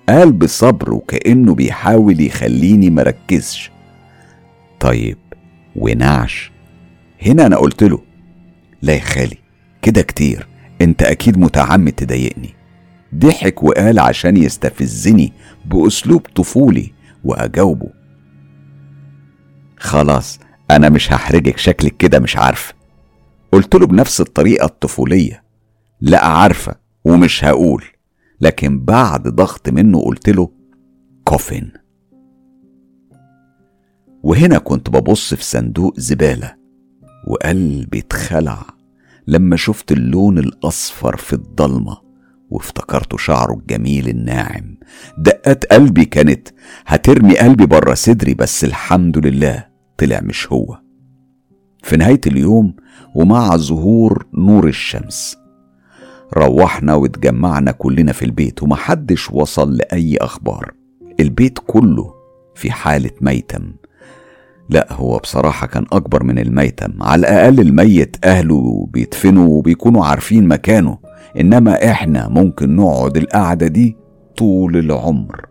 قال 0.10 0.32
بصبر 0.32 0.94
وكأنه 0.94 1.56
بيحاول 1.56 2.22
يخليني 2.22 2.90
مركزش. 2.90 3.72
طيب 4.80 5.18
ونعش. 5.76 6.52
هنا 7.22 7.46
أنا 7.46 7.58
قلت 7.58 7.84
له 7.84 8.00
لا 8.82 8.94
يا 8.94 9.00
خالي 9.00 9.38
كده 9.82 10.02
كتير. 10.02 10.48
أنت 10.82 11.04
أكيد 11.04 11.38
متعمد 11.38 11.92
تضايقني. 11.92 12.54
ضحك 13.16 13.64
وقال 13.64 14.00
عشان 14.00 14.38
يستفزني 14.38 15.34
بأسلوب 15.66 16.22
طفولي 16.36 16.94
وأجاوبه. 17.24 17.90
خلاص 19.78 20.40
أنا 20.72 20.90
مش 20.90 21.14
هحرجك 21.14 21.58
شكلك 21.58 21.98
كده 21.98 22.20
مش 22.20 22.38
عارفة. 22.38 22.77
قلت 23.52 23.76
له 23.76 23.88
بنفس 23.88 24.22
الطريقة 24.22 24.66
الطفولية 24.66 25.44
لا 26.02 26.26
عارفة 26.26 26.76
ومش 27.06 27.44
هقول 27.44 27.84
لكن 28.42 28.80
بعد 28.86 29.28
ضغط 29.28 29.70
منه 29.70 30.02
قلت 30.02 30.30
له 30.30 30.52
كوفن. 31.24 31.72
وهنا 34.24 34.58
كنت 34.58 34.90
ببص 34.90 35.34
في 35.34 35.44
صندوق 35.44 36.00
زبالة 36.00 36.56
وقلبي 37.28 38.00
اتخلع 38.00 38.66
لما 39.28 39.56
شفت 39.56 39.92
اللون 39.92 40.38
الأصفر 40.38 41.16
في 41.18 41.34
الضلمة 41.34 41.98
وافتكرت 42.50 43.16
شعره 43.16 43.54
الجميل 43.54 44.10
الناعم. 44.10 44.78
دقات 45.18 45.66
قلبي 45.66 46.06
كانت 46.06 46.48
هترمي 46.86 47.38
قلبي 47.38 47.66
بره 47.66 47.94
صدري 47.94 48.34
بس 48.34 48.64
الحمد 48.64 49.18
لله 49.26 49.68
طلع 49.98 50.20
مش 50.22 50.52
هو. 50.52 50.80
في 51.84 51.98
نهاية 51.98 52.22
اليوم 52.28 52.74
ومع 53.16 53.58
ظهور 53.58 54.26
نور 54.34 54.68
الشمس. 54.68 55.38
روحنا 56.38 56.96
واتجمعنا 56.96 57.72
كلنا 57.72 58.12
في 58.12 58.26
البيت 58.26 58.64
ومحدش 58.64 59.32
وصل 59.32 59.78
لأي 59.78 60.18
أخبار. 60.18 60.74
البيت 61.20 61.60
كله 61.68 62.14
في 62.56 62.72
حالة 62.72 63.12
ميتم. 63.22 63.74
لا 64.70 64.94
هو 64.94 65.18
بصراحة 65.18 65.68
كان 65.68 65.86
أكبر 65.92 66.24
من 66.24 66.40
الميتم. 66.40 67.04
على 67.04 67.20
الأقل 67.20 67.60
الميت 67.60 68.18
أهله 68.26 68.88
بيدفنوا 68.92 69.48
وبيكونوا 69.48 70.06
عارفين 70.06 70.48
مكانه 70.48 70.98
إنما 71.40 71.92
إحنا 71.92 72.28
ممكن 72.30 72.76
نقعد 72.76 73.18
القعدة 73.18 73.68
دي 73.68 73.98
طول 74.38 74.78
العمر. 74.78 75.46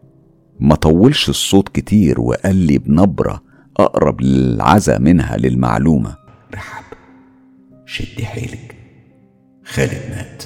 ما 0.60 0.74
طولش 0.74 1.28
الصوت 1.28 1.68
كتير 1.68 2.20
وقال 2.20 2.56
لي 2.56 2.78
بنبرة 2.78 3.42
أقرب 3.76 4.20
للعزا 4.20 4.98
منها 4.98 5.36
للمعلومة. 5.36 6.16
رحب 6.54 6.84
شدي 7.86 8.26
حيلك. 8.26 8.76
خالد 9.64 10.00
مات. 10.10 10.42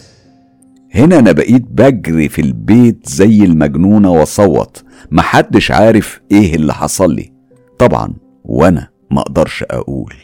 هنا 0.94 1.18
أنا 1.18 1.32
بقيت 1.32 1.62
بجري 1.70 2.28
في 2.28 2.40
البيت 2.40 3.08
زي 3.08 3.44
المجنونة 3.44 4.10
واصوت 4.10 4.84
محدش 5.10 5.70
عارف 5.70 6.20
إيه 6.32 6.54
اللي 6.54 6.74
حصل 6.74 7.14
لي. 7.14 7.32
طبعا 7.78 8.14
وأنا 8.44 8.88
ما 9.10 9.20
أقدرش 9.20 9.64
أقول. 9.70 10.14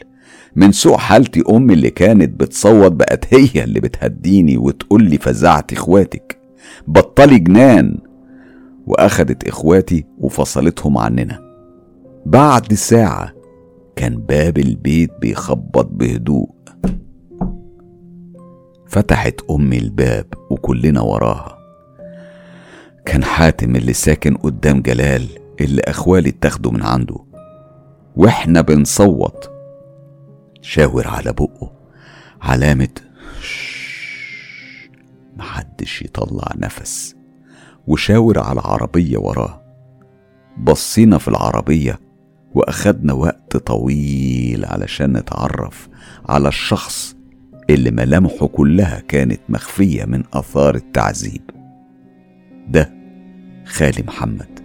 من 0.55 0.71
سوء 0.71 0.97
حالتي 0.97 1.43
أمي 1.49 1.73
اللي 1.73 1.89
كانت 1.89 2.39
بتصوت 2.39 2.91
بقت 2.91 3.33
هي 3.33 3.63
اللي 3.63 3.79
بتهديني 3.79 4.57
وتقول 4.57 5.03
لي 5.03 5.17
فزعت 5.17 5.73
إخواتك. 5.73 6.39
بطلي 6.87 7.39
جنان. 7.39 7.97
وأخدت 8.85 9.47
إخواتي 9.47 10.05
وفصلتهم 10.17 10.97
عننا. 10.97 11.46
بعد 12.27 12.73
ساعة 12.73 13.33
كان 13.95 14.17
باب 14.17 14.57
البيت 14.57 15.11
بيخبط 15.21 15.85
بهدوء. 15.85 16.49
فتحت 18.87 19.41
أمي 19.51 19.77
الباب 19.77 20.25
وكلنا 20.49 21.01
وراها. 21.01 21.57
كان 23.05 23.23
حاتم 23.23 23.75
اللي 23.75 23.93
ساكن 23.93 24.35
قدام 24.35 24.81
جلال 24.81 25.27
اللي 25.61 25.81
أخوالي 25.81 26.29
اتاخدوا 26.29 26.71
من 26.71 26.83
عنده. 26.83 27.17
وإحنا 28.15 28.61
بنصوت. 28.61 29.51
شاور 30.61 31.07
على 31.07 31.33
بقه. 31.33 31.71
علامة 32.41 32.89
محدش 35.37 36.01
يطلع 36.01 36.51
نفس. 36.57 37.15
وشاور 37.87 38.39
على 38.39 38.61
عربية 38.65 39.17
وراه. 39.17 39.61
بصينا 40.57 41.17
في 41.17 41.27
العربية. 41.27 42.06
وأخدنا 42.57 43.13
وقت 43.13 43.57
طويل 43.57 44.65
علشان 44.65 45.17
نتعرف 45.17 45.89
على 46.29 46.47
الشخص 46.47 47.15
اللي 47.69 47.91
ملامحه 47.91 48.47
كلها 48.47 48.99
كانت 49.07 49.39
مخفية 49.49 50.05
من 50.05 50.23
آثار 50.33 50.75
التعذيب. 50.75 51.41
ده 52.69 52.93
خالي 53.65 54.03
محمد. 54.07 54.59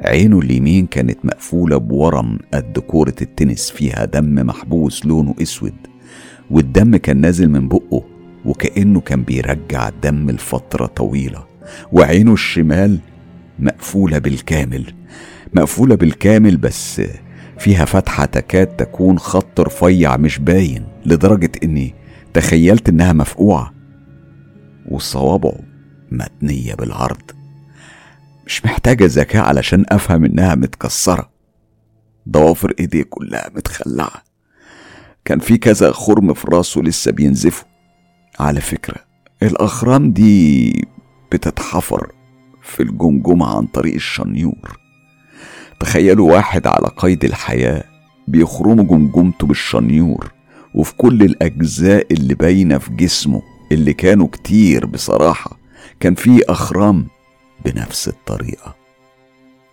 عينه 0.00 0.38
اليمين 0.38 0.86
كانت 0.86 1.18
مقفولة 1.24 1.76
بورم 1.76 2.38
قد 2.54 2.78
كورة 2.78 3.14
التنس 3.22 3.70
فيها 3.70 4.04
دم 4.04 4.34
محبوس 4.46 5.06
لونه 5.06 5.34
أسود 5.42 5.74
والدم 6.50 6.96
كان 6.96 7.20
نازل 7.20 7.48
من 7.48 7.68
بقه 7.68 8.04
وكأنه 8.44 9.00
كان 9.00 9.22
بيرجع 9.22 9.88
الدم 9.88 10.30
لفترة 10.30 10.86
طويلة 10.86 11.46
وعينه 11.92 12.32
الشمال 12.32 12.98
مقفولة 13.58 14.18
بالكامل. 14.18 14.99
مقفولة 15.54 15.94
بالكامل 15.94 16.56
بس 16.56 17.02
فيها 17.58 17.84
فتحة 17.84 18.24
تكاد 18.24 18.66
تكون 18.66 19.18
خط 19.18 19.60
رفيع 19.60 20.16
مش 20.16 20.38
باين 20.38 20.86
لدرجة 21.06 21.50
إني 21.62 21.94
تخيلت 22.34 22.88
إنها 22.88 23.12
مفقوعة. 23.12 23.74
وصوابعه 24.88 25.60
متنية 26.12 26.74
بالعرض. 26.74 27.22
مش 28.46 28.64
محتاجة 28.64 29.04
ذكاء 29.06 29.44
علشان 29.44 29.84
أفهم 29.88 30.24
إنها 30.24 30.54
متكسرة. 30.54 31.30
ضوافر 32.28 32.74
إيديه 32.80 33.02
كلها 33.02 33.50
متخلعة. 33.54 34.22
كان 35.24 35.38
في 35.38 35.58
كذا 35.58 35.92
خرم 35.92 36.34
في 36.34 36.46
راسه 36.50 36.80
لسه 36.80 37.10
بينزفوا. 37.12 37.68
على 38.40 38.60
فكرة 38.60 38.96
الأخرام 39.42 40.12
دي 40.12 40.72
بتتحفر 41.32 42.12
في 42.62 42.82
الجمجمة 42.82 43.56
عن 43.56 43.66
طريق 43.66 43.94
الشنيور. 43.94 44.80
تخيلوا 45.80 46.32
واحد 46.32 46.66
على 46.66 46.90
قيد 46.96 47.24
الحياة 47.24 47.84
بيخرموا 48.28 48.84
جمجمته 48.84 49.46
بالشنيور 49.46 50.32
وفي 50.74 50.94
كل 50.96 51.22
الأجزاء 51.22 52.06
اللي 52.12 52.34
باينة 52.34 52.78
في 52.78 52.90
جسمه 52.92 53.42
اللي 53.72 53.92
كانوا 53.92 54.28
كتير 54.28 54.86
بصراحة 54.86 55.58
كان 56.00 56.14
في 56.14 56.42
أخرام 56.48 57.06
بنفس 57.64 58.08
الطريقة. 58.08 58.74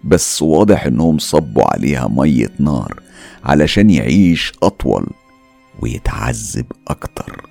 بس 0.03 0.41
واضح 0.41 0.85
إنهم 0.85 1.17
صبوا 1.17 1.63
عليها 1.73 2.07
مية 2.07 2.51
نار 2.59 2.99
علشان 3.43 3.89
يعيش 3.89 4.53
أطول 4.63 5.07
ويتعذب 5.79 6.65
أكتر. 6.87 7.49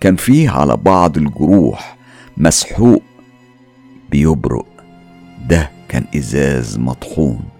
كان 0.00 0.16
فيه 0.16 0.50
على 0.50 0.76
بعض 0.76 1.16
الجروح 1.16 1.96
مسحوق 2.36 3.02
بيبرق. 4.10 4.66
ده 5.48 5.70
كان 5.88 6.04
إزاز 6.16 6.78
مطحون. 6.78 7.53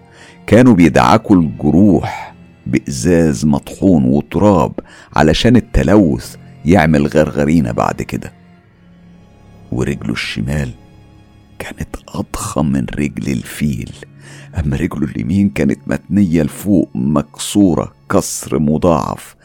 كانوا 0.47 0.73
بيدعكوا 0.73 1.35
الجروح 1.35 2.35
بإزاز 2.65 3.45
مطحون 3.45 4.03
وتراب 4.05 4.71
علشان 5.15 5.55
التلوث 5.55 6.35
يعمل 6.65 7.07
غرغرينة 7.07 7.71
بعد 7.71 8.01
كده. 8.01 8.33
ورجله 9.71 10.11
الشمال 10.13 10.71
كانت 11.59 11.95
أضخم 12.07 12.65
من 12.65 12.85
رجل 12.99 13.31
الفيل 13.31 13.91
أما 14.59 14.77
رجله 14.77 15.03
اليمين 15.03 15.49
كانت 15.49 15.79
متنية 15.87 16.43
لفوق 16.43 16.89
مكسورة 16.95 17.93
كسر 18.09 18.59
مضاعف. 18.59 19.35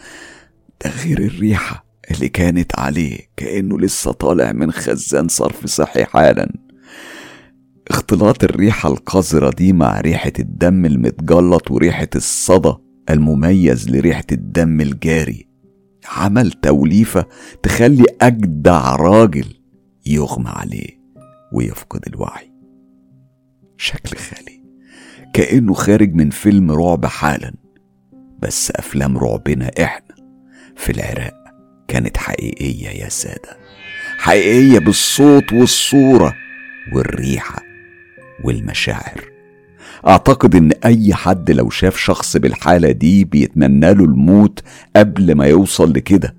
ده 0.85 0.91
غير 1.05 1.19
الريحة 1.19 1.85
اللي 2.11 2.29
كانت 2.29 2.79
عليه 2.79 3.19
كأنه 3.37 3.79
لسه 3.81 4.13
طالع 4.13 4.53
من 4.53 4.73
خزان 4.73 5.29
صرف 5.29 5.67
صحي 5.67 6.05
حالا. 6.05 6.53
اختلاط 7.91 8.45
الريحة 8.45 8.89
القذرة 8.89 9.51
دي 9.51 9.73
مع 9.73 10.01
ريحة 10.01 10.33
الدم 10.39 10.85
المتجلط 10.87 11.71
وريحة 11.71 12.09
الصدى 12.17 12.75
المميز 13.11 13.91
لريحة 13.91 14.25
الدم 14.33 14.81
الجاري. 14.81 15.49
عمل 16.17 16.53
توليفة 16.53 17.27
تخلي 17.63 18.05
أجدع 18.21 18.97
راجل 18.97 19.47
يغمى 20.07 20.49
عليه 20.49 21.01
ويفقد 21.53 22.01
الوعي. 22.07 22.53
شكل 23.77 24.17
خالي. 24.17 24.63
كأنه 25.33 25.75
خارج 25.75 26.15
من 26.15 26.31
فيلم 26.31 26.71
رعب 26.71 27.07
حالا. 27.07 27.55
بس 28.43 28.71
أفلام 28.71 29.19
رعبنا 29.19 29.71
إحنا 29.81 30.15
في 30.77 30.93
العراق 30.93 31.35
كانت 31.89 32.17
حقيقية 32.17 32.89
يا 32.89 33.09
سادة. 33.09 33.59
حقيقية 34.19 34.79
بالصوت 34.79 35.53
والصورة 35.53 36.35
والريحة. 36.93 37.70
والمشاعر. 38.45 39.31
أعتقد 40.07 40.55
إن 40.55 40.73
أي 40.85 41.15
حد 41.15 41.51
لو 41.51 41.71
شاف 41.71 41.97
شخص 41.97 42.37
بالحالة 42.37 42.91
دي 42.91 43.25
بيتمنى 43.25 43.95
له 43.95 44.05
الموت 44.05 44.61
قبل 44.97 45.35
ما 45.35 45.47
يوصل 45.47 45.93
لكده. 45.93 46.35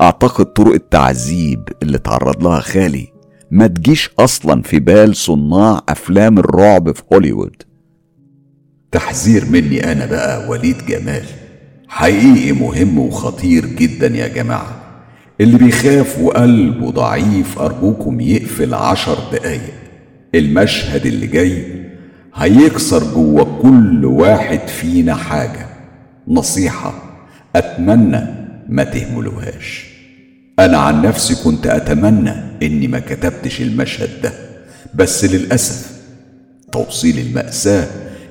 أعتقد 0.00 0.44
طرق 0.44 0.72
التعذيب 0.74 1.68
اللي 1.82 1.98
تعرض 1.98 2.44
لها 2.44 2.60
خالي 2.60 3.08
ما 3.50 3.66
تجيش 3.66 4.10
أصلا 4.18 4.62
في 4.62 4.78
بال 4.80 5.16
صناع 5.16 5.80
أفلام 5.88 6.38
الرعب 6.38 6.92
في 6.96 7.02
هوليوود. 7.12 7.62
تحذير 8.92 9.44
مني 9.44 9.92
أنا 9.92 10.06
بقى 10.06 10.48
وليد 10.48 10.86
جمال. 10.86 11.24
حقيقي 11.88 12.52
مهم 12.52 12.98
وخطير 12.98 13.66
جدا 13.66 14.06
يا 14.06 14.28
جماعة. 14.28 14.80
اللي 15.40 15.58
بيخاف 15.58 16.18
وقلبه 16.18 16.90
ضعيف 16.90 17.58
أرجوكم 17.58 18.20
يقفل 18.20 18.74
عشر 18.74 19.18
دقايق. 19.32 19.83
المشهد 20.34 21.06
اللي 21.06 21.26
جاي 21.26 21.84
هيكسر 22.34 23.14
جوه 23.14 23.62
كل 23.62 24.04
واحد 24.04 24.68
فينا 24.68 25.14
حاجة. 25.14 25.66
نصيحة 26.28 26.94
أتمنى 27.56 28.20
ما 28.68 28.84
تهملوهاش. 28.84 29.86
أنا 30.58 30.78
عن 30.78 31.02
نفسي 31.02 31.44
كنت 31.44 31.66
أتمنى 31.66 32.32
إني 32.62 32.88
ما 32.88 32.98
كتبتش 32.98 33.60
المشهد 33.62 34.10
ده 34.22 34.32
بس 34.94 35.24
للأسف 35.24 36.00
توصيل 36.72 37.18
المأساة 37.18 37.86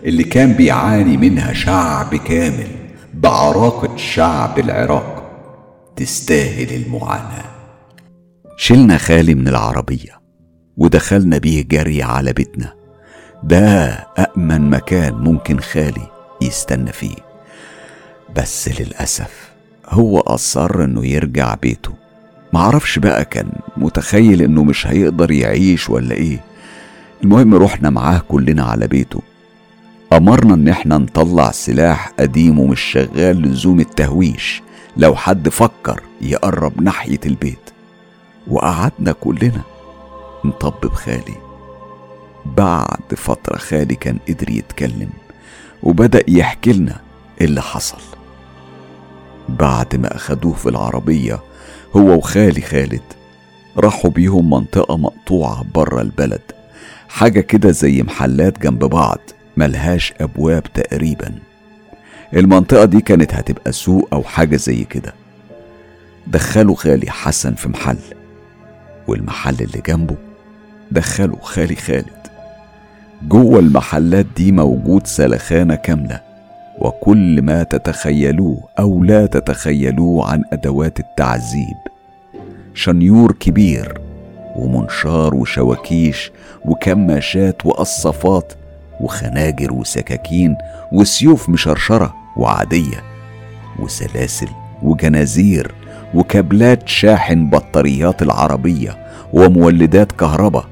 اللي 0.05 0.23
كان 0.23 0.53
بيعاني 0.53 1.17
منها 1.17 1.53
شعب 1.53 2.15
كامل 2.15 2.67
بعراقة 3.13 3.97
شعب 3.97 4.59
العراق 4.59 5.23
تستاهل 5.95 6.73
المعاناة. 6.73 7.45
شلنا 8.57 8.97
خالي 8.97 9.35
من 9.35 9.47
العربية. 9.47 10.22
ودخلنا 10.77 11.37
بيه 11.37 11.61
جري 11.63 12.03
على 12.03 12.33
بيتنا. 12.33 12.73
ده 13.43 13.85
أأمن 14.19 14.69
مكان 14.69 15.13
ممكن 15.13 15.59
خالي 15.59 16.07
يستنى 16.41 16.91
فيه. 16.91 17.15
بس 18.35 18.81
للأسف 18.81 19.51
هو 19.89 20.19
أصر 20.19 20.83
إنه 20.83 21.05
يرجع 21.05 21.55
بيته. 21.55 21.91
معرفش 22.53 22.99
بقى 22.99 23.25
كان 23.25 23.49
متخيل 23.77 24.41
إنه 24.41 24.63
مش 24.63 24.87
هيقدر 24.87 25.31
يعيش 25.31 25.89
ولا 25.89 26.15
إيه. 26.15 26.39
المهم 27.23 27.55
رحنا 27.55 27.89
معاه 27.89 28.21
كلنا 28.29 28.63
على 28.63 28.87
بيته. 28.87 29.21
أمرنا 30.13 30.53
إن 30.53 30.67
إحنا 30.67 30.97
نطلع 30.97 31.51
سلاح 31.51 32.11
قديم 32.19 32.59
ومش 32.59 32.81
شغال 32.81 33.41
لزوم 33.41 33.79
التهويش. 33.79 34.61
لو 34.97 35.15
حد 35.15 35.49
فكر 35.49 36.01
يقرب 36.21 36.81
ناحية 36.81 37.19
البيت. 37.25 37.69
وقعدنا 38.47 39.11
كلنا. 39.11 39.61
نطبب 40.45 40.93
خالي 40.93 41.35
بعد 42.45 43.13
فترة 43.17 43.57
خالي 43.57 43.95
كان 43.95 44.17
قدر 44.27 44.49
يتكلم 44.49 45.09
وبدأ 45.83 46.23
يحكي 46.27 46.73
لنا 46.73 46.99
اللي 47.41 47.61
حصل. 47.61 48.01
بعد 49.49 49.95
ما 49.95 50.15
أخدوه 50.15 50.53
في 50.53 50.69
العربية 50.69 51.39
هو 51.95 52.13
وخالي 52.17 52.61
خالد 52.61 53.01
راحوا 53.77 54.09
بيهم 54.11 54.49
منطقة 54.49 54.97
مقطوعة 54.97 55.63
برا 55.75 56.01
البلد 56.01 56.41
حاجة 57.09 57.39
كده 57.41 57.71
زي 57.71 58.03
محلات 58.03 58.59
جنب 58.59 58.79
بعض 58.85 59.19
ملهاش 59.57 60.13
أبواب 60.21 60.63
تقريبا. 60.73 61.35
المنطقة 62.33 62.85
دي 62.85 63.01
كانت 63.01 63.33
هتبقى 63.33 63.71
سوق 63.71 64.07
أو 64.13 64.23
حاجة 64.23 64.55
زي 64.55 64.83
كده. 64.83 65.13
دخلوا 66.27 66.75
خالي 66.75 67.11
حسن 67.11 67.53
في 67.53 67.69
محل 67.69 67.97
والمحل 69.07 69.55
اللي 69.61 69.81
جنبه 69.87 70.15
دخلوا 70.91 71.41
خالي 71.41 71.75
خالد. 71.75 72.23
جوه 73.27 73.59
المحلات 73.59 74.25
دي 74.37 74.51
موجود 74.51 75.07
سلخانة 75.07 75.75
كاملة 75.75 76.19
وكل 76.79 77.41
ما 77.41 77.63
تتخيلوه 77.63 78.63
أو 78.79 79.03
لا 79.03 79.25
تتخيلوه 79.25 80.31
عن 80.31 80.43
أدوات 80.53 80.99
التعذيب. 80.99 81.77
شنيور 82.73 83.31
كبير 83.31 84.01
ومنشار 84.55 85.35
وشواكيش 85.35 86.31
وكماشات 86.65 87.65
وقصافات 87.65 88.53
وخناجر 89.01 89.73
وسكاكين 89.73 90.55
وسيوف 90.91 91.49
مشرشرة 91.49 92.13
وعادية 92.37 93.03
وسلاسل 93.79 94.47
وجنازير 94.83 95.71
وكابلات 96.13 96.87
شاحن 96.87 97.49
بطاريات 97.49 98.21
العربية 98.21 99.02
ومولدات 99.33 100.11
كهرباء 100.11 100.65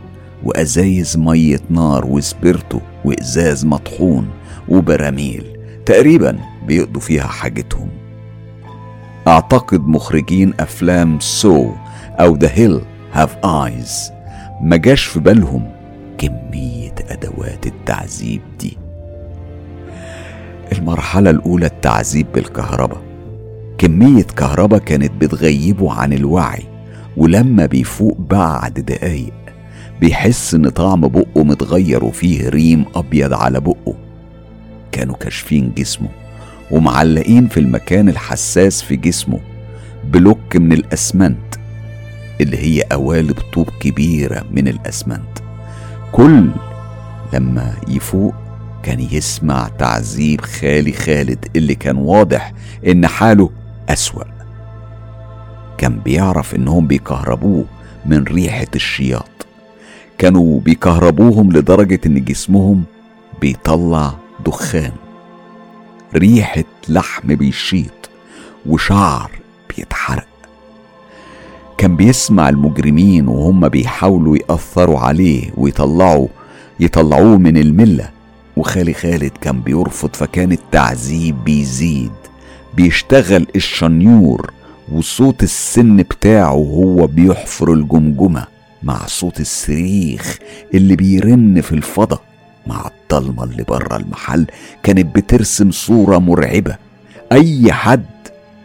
وأزايز 0.43 1.17
مية 1.17 1.59
نار 1.69 2.05
وسبرتو 2.05 2.79
وإزاز 3.05 3.65
مطحون 3.65 4.27
وبراميل 4.69 5.45
تقريبا 5.85 6.39
بيقضوا 6.67 7.01
فيها 7.01 7.27
حاجتهم. 7.27 7.89
أعتقد 9.27 9.87
مخرجين 9.87 10.53
أفلام 10.59 11.19
Saw 11.19 11.71
أو 12.19 12.35
The 12.35 12.49
Hills 12.53 12.81
Have 13.13 13.45
Eyes 13.45 14.11
ما 14.61 14.77
جاش 14.77 15.03
في 15.03 15.19
بالهم 15.19 15.71
كمية 16.17 16.95
أدوات 17.09 17.67
التعذيب 17.67 18.41
دي. 18.59 18.77
المرحلة 20.71 21.29
الأولى 21.29 21.65
التعذيب 21.65 22.27
بالكهرباء. 22.33 23.01
كمية 23.77 24.23
كهرباء 24.23 24.79
كانت 24.79 25.11
بتغيبه 25.11 25.93
عن 25.93 26.13
الوعي. 26.13 26.70
ولما 27.17 27.65
بيفوق 27.65 28.17
بعد 28.19 28.73
دقايق 28.73 29.33
بيحس 30.01 30.53
إن 30.53 30.69
طعم 30.69 31.01
بقه 31.01 31.43
متغير 31.43 32.03
وفيه 32.03 32.49
ريم 32.49 32.85
أبيض 32.95 33.33
على 33.33 33.59
بقه. 33.59 33.95
كانوا 34.91 35.15
كاشفين 35.15 35.73
جسمه 35.77 36.09
ومعلقين 36.71 37.47
في 37.47 37.59
المكان 37.59 38.09
الحساس 38.09 38.81
في 38.81 38.95
جسمه 38.95 39.39
بلوك 40.03 40.55
من 40.55 40.73
الأسمنت 40.73 41.55
اللي 42.41 42.57
هي 42.57 42.83
قوالب 42.91 43.39
طوب 43.53 43.69
كبيرة 43.79 44.45
من 44.51 44.67
الأسمنت. 44.67 45.39
كل 46.11 46.49
لما 47.33 47.73
يفوق 47.87 48.33
كان 48.83 48.99
يسمع 48.99 49.67
تعذيب 49.79 50.41
خالي 50.41 50.91
خالد 50.93 51.45
اللي 51.55 51.75
كان 51.75 51.97
واضح 51.97 52.53
إن 52.87 53.07
حاله 53.07 53.49
أسوأ. 53.89 54.40
كان 55.81 55.99
بيعرف 55.99 56.55
إنهم 56.55 56.87
بيكهربوه 56.87 57.65
من 58.05 58.23
ريحة 58.23 58.67
الشياط. 58.75 59.45
كانوا 60.17 60.59
بيكهربوهم 60.59 61.51
لدرجة 61.51 61.99
إن 62.05 62.23
جسمهم 62.23 62.83
بيطلع 63.41 64.13
دخان. 64.45 64.91
ريحة 66.15 66.63
لحم 66.89 67.35
بيشيط 67.35 68.09
وشعر 68.65 69.31
بيتحرق. 69.69 70.27
كان 71.77 71.95
بيسمع 71.95 72.49
المجرمين 72.49 73.27
وهم 73.27 73.69
بيحاولوا 73.69 74.37
يأثروا 74.37 74.99
عليه 74.99 75.51
ويطلعوا 75.57 76.27
يطلعوه 76.79 77.37
من 77.37 77.57
الملة. 77.57 78.09
وخالي 78.57 78.93
خالد 78.93 79.31
كان 79.41 79.61
بيرفض 79.61 80.09
فكان 80.13 80.51
التعذيب 80.51 81.43
بيزيد. 81.43 82.11
بيشتغل 82.73 83.47
الشنيور 83.55 84.51
وصوت 84.91 85.43
السن 85.43 85.97
بتاعه 85.97 86.53
وهو 86.53 87.07
بيحفر 87.07 87.73
الجمجمة 87.73 88.45
مع 88.83 89.05
صوت 89.07 89.39
الصريخ 89.39 90.37
اللي 90.73 90.95
بيرن 90.95 91.61
في 91.61 91.71
الفضا 91.71 92.19
مع 92.67 92.87
الضلمة 92.87 93.43
اللي 93.43 93.63
بره 93.63 93.97
المحل 93.97 94.47
كانت 94.83 95.15
بترسم 95.15 95.71
صورة 95.71 96.17
مرعبة 96.17 96.75
أي 97.31 97.71
حد 97.71 98.05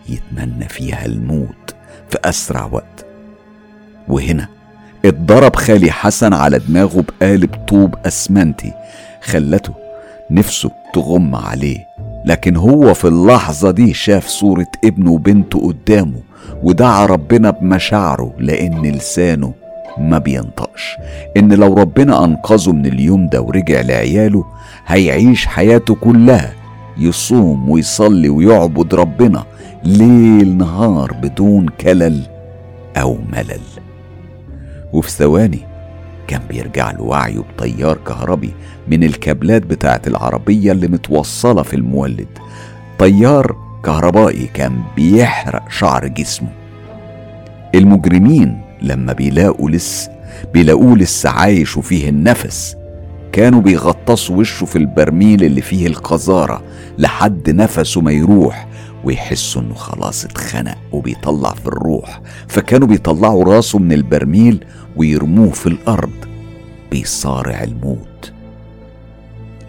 يتمنى 0.09 0.69
فيها 0.69 1.07
الموت 1.07 1.75
في 2.11 2.19
أسرع 2.25 2.69
وقت. 2.73 3.07
وهنا 4.09 4.49
اتضرب 5.05 5.57
خالي 5.57 5.91
حسن 5.91 6.33
على 6.33 6.59
دماغه 6.59 7.05
بقالب 7.21 7.55
طوب 7.69 7.95
أسمنتي 8.07 8.73
خلته 9.23 9.75
نفسه 10.31 10.71
تغم 10.95 11.35
عليه. 11.35 11.87
لكن 12.27 12.57
هو 12.57 12.95
في 12.95 13.09
اللحظة 13.09 13.71
دي 13.71 13.95
شاف 13.95 14.27
صورة 14.27 14.67
ابنه 14.85 15.11
وبنته 15.12 15.67
قدامه 15.69 16.21
ودعا 16.62 17.07
ربنا 17.07 17.51
بمشاعره 17.51 18.33
لأن 18.39 18.83
لسانه 18.83 19.53
ما 19.99 20.19
بينطقش. 20.19 20.97
إن 21.37 21.53
لو 21.53 21.75
ربنا 21.75 22.25
أنقذه 22.25 22.73
من 22.73 22.87
اليوم 22.87 23.29
ده 23.29 23.41
ورجع 23.43 23.81
لعياله 23.81 24.45
هيعيش 24.87 25.47
حياته 25.47 25.95
كلها 25.95 26.53
يصوم 26.99 27.71
ويصلي 27.71 28.29
ويعبد 28.29 28.95
ربنا 28.95 29.45
ليل 29.85 30.57
نهار 30.59 31.12
بدون 31.12 31.69
كلل 31.69 32.23
أو 32.97 33.19
ملل. 33.33 33.61
وفي 34.93 35.11
ثواني 35.11 35.61
كان 36.27 36.41
بيرجع 36.49 36.91
له 36.91 37.03
وعيه 37.03 37.43
بتيار 37.59 37.97
كهربي 38.07 38.55
من 38.88 39.05
الكابلات 39.05 39.62
بتاعة 39.62 40.03
العربية 40.07 40.72
اللي 40.72 40.88
متوصلة 40.88 41.62
في 41.62 41.77
المولد. 41.77 42.29
تيار 42.99 43.57
كهربائي 43.85 44.46
كان 44.55 44.81
بيحرق 44.96 45.70
شعر 45.70 46.07
جسمه. 46.07 46.49
المجرمين 47.75 48.61
لما 48.83 49.12
بيلاقوا 49.12 49.70
لسه 49.70 50.11
بيلاقوه 50.55 50.96
لسه 50.96 51.31
عايش 51.31 51.77
وفيه 51.77 52.09
النفس 52.09 52.77
كانوا 53.33 53.61
بيغطسوا 53.61 54.37
وشه 54.37 54.64
في 54.66 54.77
البرميل 54.77 55.44
اللي 55.44 55.61
فيه 55.61 55.87
القذارة 55.87 56.62
لحد 56.99 57.51
نفسه 57.51 58.01
ما 58.01 58.12
يروح 58.12 58.68
ويحسوا 59.05 59.62
إنه 59.62 59.75
خلاص 59.75 60.25
اتخنق 60.25 60.79
وبيطلع 60.92 61.51
في 61.55 61.66
الروح. 61.66 62.20
فكانوا 62.49 62.88
بيطلعوا 62.88 63.44
راسه 63.44 63.79
من 63.79 63.92
البرميل 63.92 64.64
ويرموه 64.96 65.51
في 65.51 65.66
الأرض. 65.66 66.11
بيصارع 66.90 67.62
الموت. 67.62 68.33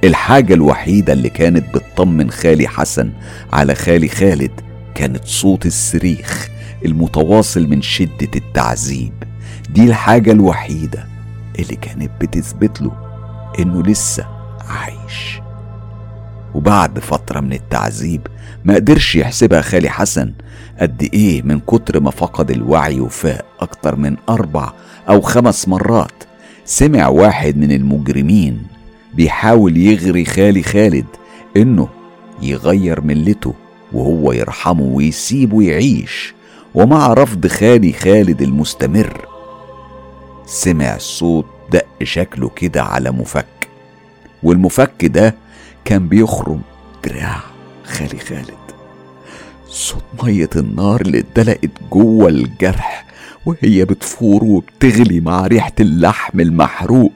الحاجة 0.03 0.53
الوحيدة 0.53 1.13
اللي 1.13 1.29
كانت 1.29 1.75
بتطمن 1.75 2.31
خالي 2.31 2.67
حسن 2.67 3.12
على 3.53 3.75
خالي 3.75 4.07
خالد 4.07 4.51
كانت 4.95 5.25
صوت 5.25 5.65
الصريخ 5.65 6.47
المتواصل 6.86 7.67
من 7.67 7.81
شدة 7.81 8.29
التعذيب. 8.36 9.13
دي 9.69 9.83
الحاجة 9.83 10.31
الوحيدة 10.31 11.05
اللي 11.60 11.75
كانت 11.75 12.12
بتثبت 12.21 12.81
له 12.81 12.91
إنه 13.60 13.83
لسه 13.83 14.25
عايش. 14.69 15.39
وبعد 16.55 16.99
فترة 16.99 17.39
من 17.39 17.53
التعذيب 17.53 18.27
ما 18.65 18.75
قدرش 18.75 19.15
يحسبها 19.15 19.62
خالي 19.62 19.89
حسن 19.89 20.33
قد 20.79 21.10
إيه 21.13 21.41
من 21.41 21.60
كتر 21.60 21.99
ما 21.99 22.12
فقد 22.12 22.51
الوعي 22.51 22.99
وفاق 22.99 23.45
أكتر 23.60 23.95
من 23.95 24.15
أربع 24.29 24.73
أو 25.10 25.21
خمس 25.21 25.67
مرات. 25.67 26.23
سمع 26.65 27.07
واحد 27.07 27.57
من 27.57 27.71
المجرمين 27.71 28.76
بيحاول 29.17 29.77
يغري 29.77 30.25
خالي 30.25 30.63
خالد 30.63 31.06
إنه 31.58 31.88
يغير 32.41 33.01
ملته 33.01 33.53
وهو 33.93 34.32
يرحمه 34.32 34.84
ويسيبه 34.84 35.62
يعيش. 35.62 36.34
ومع 36.75 37.13
رفض 37.13 37.47
خالي 37.47 37.93
خالد 37.93 38.41
المستمر 38.41 39.27
سمع 40.45 40.97
صوت 40.97 41.45
دق 41.71 41.86
شكله 42.03 42.49
كده 42.49 42.84
على 42.84 43.12
مفك. 43.12 43.45
والمفك 44.43 45.06
ده 45.06 45.36
كان 45.86 46.08
بيخرم 46.08 46.62
دراع 47.06 47.39
خالي 47.86 48.19
خالد. 48.19 48.67
صوت 49.69 50.03
مية 50.23 50.49
النار 50.56 51.01
اللي 51.01 51.19
اتدلقت 51.19 51.71
جوه 51.91 52.27
الجرح 52.30 53.06
وهي 53.45 53.86
بتفور 53.86 54.43
وبتغلي 54.43 55.19
مع 55.19 55.47
ريحة 55.47 55.73
اللحم 55.80 56.39
المحروق. 56.39 57.12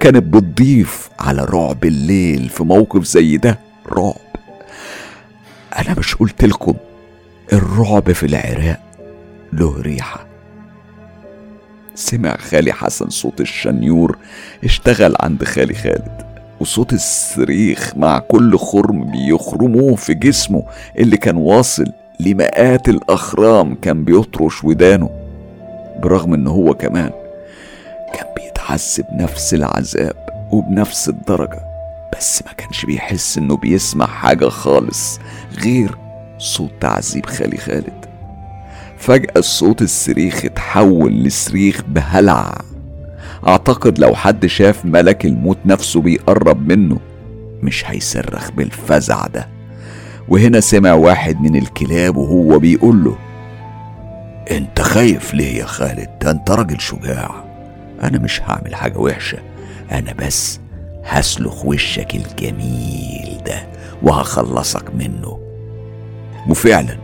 كانت 0.00 0.22
بتضيف 0.22 1.08
على 1.20 1.44
رعب 1.44 1.84
الليل 1.84 2.48
في 2.48 2.64
موقف 2.64 3.04
زي 3.04 3.36
ده. 3.36 3.58
رعب. 3.92 4.14
أنا 5.78 5.94
مش 5.98 6.14
قلتلكم 6.14 6.74
الرعب 7.52 8.12
في 8.12 8.26
العراق 8.26 8.80
له 9.52 9.80
ريحة. 9.80 10.26
سمع 11.94 12.36
خالي 12.36 12.72
حسن 12.72 13.10
صوت 13.10 13.40
الشنيور 13.40 14.18
اشتغل 14.64 15.16
عند 15.20 15.44
خالي 15.44 15.74
خالد 15.74 16.24
وصوت 16.60 16.92
الصريخ 16.92 17.96
مع 17.96 18.18
كل 18.18 18.58
خرم 18.58 19.10
بيخرموه 19.10 19.94
في 19.94 20.14
جسمه 20.14 20.62
اللي 20.98 21.16
كان 21.16 21.36
واصل 21.36 21.86
لمئات 22.20 22.88
الأخرام 22.88 23.74
كان 23.74 24.04
بيطرش 24.04 24.64
ودانه 24.64 25.10
برغم 26.02 26.34
إن 26.34 26.46
هو 26.46 26.74
كمان 26.74 27.10
كان 28.14 28.26
بيتعذب 28.36 29.06
نفس 29.12 29.54
العذاب 29.54 30.16
وبنفس 30.52 31.08
الدرجة 31.08 31.64
بس 32.16 32.42
ما 32.46 32.52
كانش 32.52 32.84
بيحس 32.86 33.38
إنه 33.38 33.56
بيسمع 33.56 34.06
حاجة 34.06 34.48
خالص 34.48 35.18
غير 35.64 35.94
صوت 36.38 36.70
تعذيب 36.80 37.26
خالي 37.26 37.56
خالد. 37.56 38.06
فجأة 38.98 39.32
الصوت 39.36 39.82
الصريخ 39.82 40.44
اتحول 40.44 41.12
لصريخ 41.24 41.82
بهلع. 41.88 42.58
أعتقد 43.46 43.98
لو 43.98 44.14
حد 44.14 44.46
شاف 44.46 44.84
ملك 44.84 45.24
الموت 45.26 45.58
نفسه 45.66 46.00
بيقرب 46.00 46.68
منه 46.68 46.98
مش 47.62 47.84
هيصرخ 47.90 48.50
بالفزع 48.50 49.26
ده. 49.26 49.48
وهنا 50.28 50.60
سمع 50.60 50.92
واحد 50.92 51.40
من 51.40 51.56
الكلاب 51.56 52.16
وهو 52.16 52.58
بيقول 52.58 53.04
له 53.04 53.16
أنت 54.50 54.80
خايف 54.80 55.34
ليه 55.34 55.56
يا 55.58 55.64
خالد؟ 55.66 56.10
ده 56.22 56.30
أنت 56.30 56.50
راجل 56.50 56.80
شجاع. 56.80 57.44
أنا 58.04 58.18
مش 58.18 58.40
هعمل 58.42 58.74
حاجة 58.74 58.98
وحشة 58.98 59.38
أنا 59.92 60.12
بس 60.12 60.60
هسلخ 61.04 61.64
وشك 61.64 62.14
الجميل 62.14 63.38
ده 63.46 63.66
وهخلصك 64.02 64.94
منه. 64.94 65.38
وفعلا 66.48 66.98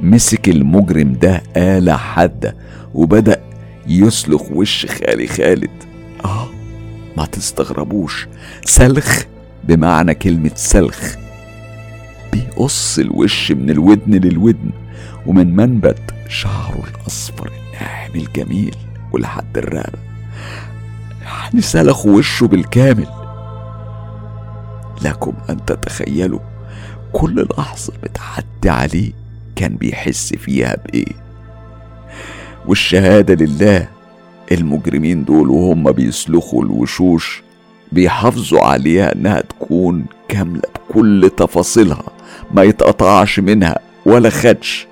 مسك 0.00 0.48
المجرم 0.48 1.12
ده 1.12 1.42
آلة 1.56 1.96
حادة 1.96 2.56
وبدأ 2.94 3.40
يسلخ 3.86 4.42
وش 4.52 4.86
خالي 4.86 5.26
خالد. 5.26 5.70
آه 6.24 6.48
ما 7.16 7.26
تستغربوش 7.26 8.28
سلخ 8.64 9.22
بمعنى 9.64 10.14
كلمة 10.14 10.50
سلخ. 10.54 11.14
بيقص 12.32 12.98
الوش 12.98 13.52
من 13.52 13.70
الودن 13.70 14.14
للودن 14.14 14.70
ومن 15.26 15.56
منبت 15.56 16.14
شعره 16.28 16.82
الأصفر 17.00 17.46
الناعم 17.48 18.10
الجميل 18.14 18.76
ولحد 19.12 19.58
الرقبة. 19.58 19.98
يعني 21.26 21.60
سلخ 21.60 22.06
وشه 22.06 22.46
بالكامل. 22.46 23.06
لكم 25.02 25.32
أن 25.50 25.64
تتخيلوا 25.64 26.40
كل 27.12 27.48
لحظة 27.58 27.92
بتعدي 28.02 28.70
عليه 28.70 29.12
كان 29.56 29.76
بيحس 29.76 30.34
فيها 30.34 30.76
بإيه. 30.84 31.26
والشهادة 32.66 33.34
لله 33.44 33.88
المجرمين 34.52 35.24
دول 35.24 35.50
وهم 35.50 35.92
بيسلخوا 35.92 36.64
الوشوش 36.64 37.42
بيحافظوا 37.92 38.60
عليها 38.66 39.14
إنها 39.14 39.40
تكون 39.40 40.04
كاملة 40.28 40.62
بكل 40.74 41.30
تفاصيلها 41.36 42.02
ما 42.54 42.62
يتقطعش 42.62 43.40
منها 43.40 43.78
ولا 44.06 44.30
خدش. 44.30 44.86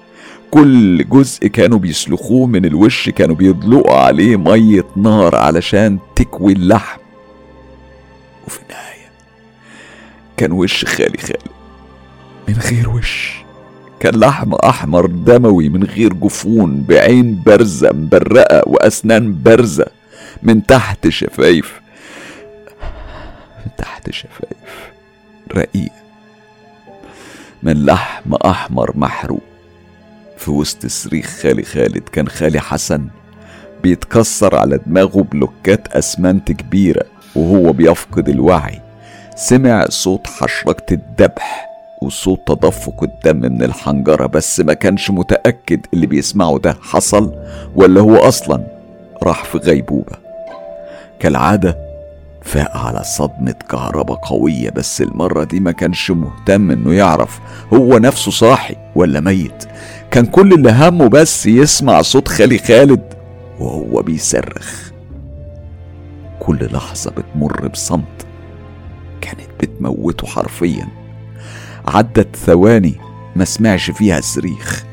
كل 0.54 1.08
جزء 1.08 1.46
كانوا 1.46 1.78
بيسلخوه 1.78 2.46
من 2.46 2.64
الوش 2.64 3.08
كانوا 3.08 3.36
بيدلقوا 3.36 3.96
عليه 3.96 4.36
مية 4.36 4.84
نار 4.96 5.36
علشان 5.36 5.98
تكوي 6.16 6.52
اللحم. 6.52 7.00
وفي 8.46 8.58
النهاية 8.62 9.10
كان 10.36 10.52
وش 10.52 10.84
خالي 10.84 11.18
خالي. 11.18 11.50
من 12.48 12.54
غير 12.54 12.88
وش. 12.88 13.34
كان 14.00 14.14
لحم 14.14 14.54
أحمر 14.54 15.06
دموي 15.06 15.68
من 15.68 15.84
غير 15.84 16.12
جفون 16.12 16.82
بعين 16.82 17.34
بارزة 17.34 17.90
مبرقة 17.92 18.62
وأسنان 18.66 19.32
بارزة 19.32 19.86
من 20.42 20.66
تحت 20.66 21.08
شفايف. 21.08 21.80
من 23.64 23.70
تحت 23.78 24.10
شفايف. 24.10 24.90
رقيقة 25.52 26.04
من 27.62 27.84
لحم 27.86 28.34
أحمر 28.34 28.92
محروق. 28.96 29.53
في 30.36 30.50
وسط 30.50 30.86
صريخ 30.86 31.26
خالي 31.26 31.62
خالد 31.62 32.08
كان 32.12 32.28
خالي 32.28 32.60
حسن 32.60 33.06
بيتكسر 33.82 34.56
على 34.56 34.78
دماغه 34.86 35.22
بلوكات 35.22 35.88
أسمنت 35.88 36.52
كبيرة 36.52 37.04
وهو 37.34 37.72
بيفقد 37.72 38.28
الوعي. 38.28 38.80
سمع 39.36 39.86
صوت 39.88 40.26
حشرجة 40.26 40.86
الذبح 40.92 41.68
وصوت 42.02 42.40
تدفق 42.48 43.02
الدم 43.02 43.36
من 43.52 43.62
الحنجرة 43.62 44.26
بس 44.26 44.60
ما 44.60 44.74
كانش 44.74 45.10
متأكد 45.10 45.80
اللي 45.94 46.06
بيسمعه 46.06 46.58
ده 46.58 46.76
حصل 46.82 47.34
ولا 47.74 48.00
هو 48.00 48.16
أصلا 48.16 48.64
راح 49.22 49.44
في 49.44 49.58
غيبوبة. 49.58 50.16
كالعادة 51.20 51.78
فاق 52.42 52.76
على 52.76 53.04
صدمة 53.04 53.54
كهرباء 53.70 54.16
قوية 54.16 54.70
بس 54.70 55.02
المرة 55.02 55.44
دي 55.44 55.60
ما 55.60 55.72
كانش 55.72 56.10
مهتم 56.10 56.70
إنه 56.70 56.94
يعرف 56.94 57.40
هو 57.72 57.98
نفسه 57.98 58.30
صاحي 58.30 58.76
ولا 58.94 59.20
ميت. 59.20 59.64
كان 60.14 60.26
كل 60.26 60.52
اللي 60.52 60.72
همه 60.72 61.08
بس 61.08 61.46
يسمع 61.46 62.02
صوت 62.02 62.28
خالي 62.28 62.58
خالد 62.58 63.14
وهو 63.60 64.02
بيصرخ. 64.02 64.90
كل 66.40 66.68
لحظة 66.72 67.10
بتمر 67.10 67.68
بصمت 67.68 68.26
كانت 69.20 69.48
بتموته 69.60 70.26
حرفيا. 70.26 70.88
عدت 71.86 72.36
ثواني 72.36 72.94
ما 73.36 73.44
سمعش 73.44 73.90
فيها 73.90 74.18
الصريخ 74.18 74.84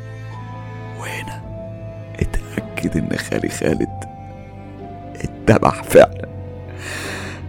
وهنا 1.00 1.42
اتأكد 2.20 2.98
إن 2.98 3.18
خالي 3.18 3.50
خالد 3.50 4.04
اتذبح 5.16 5.84
فعلا 5.84 6.30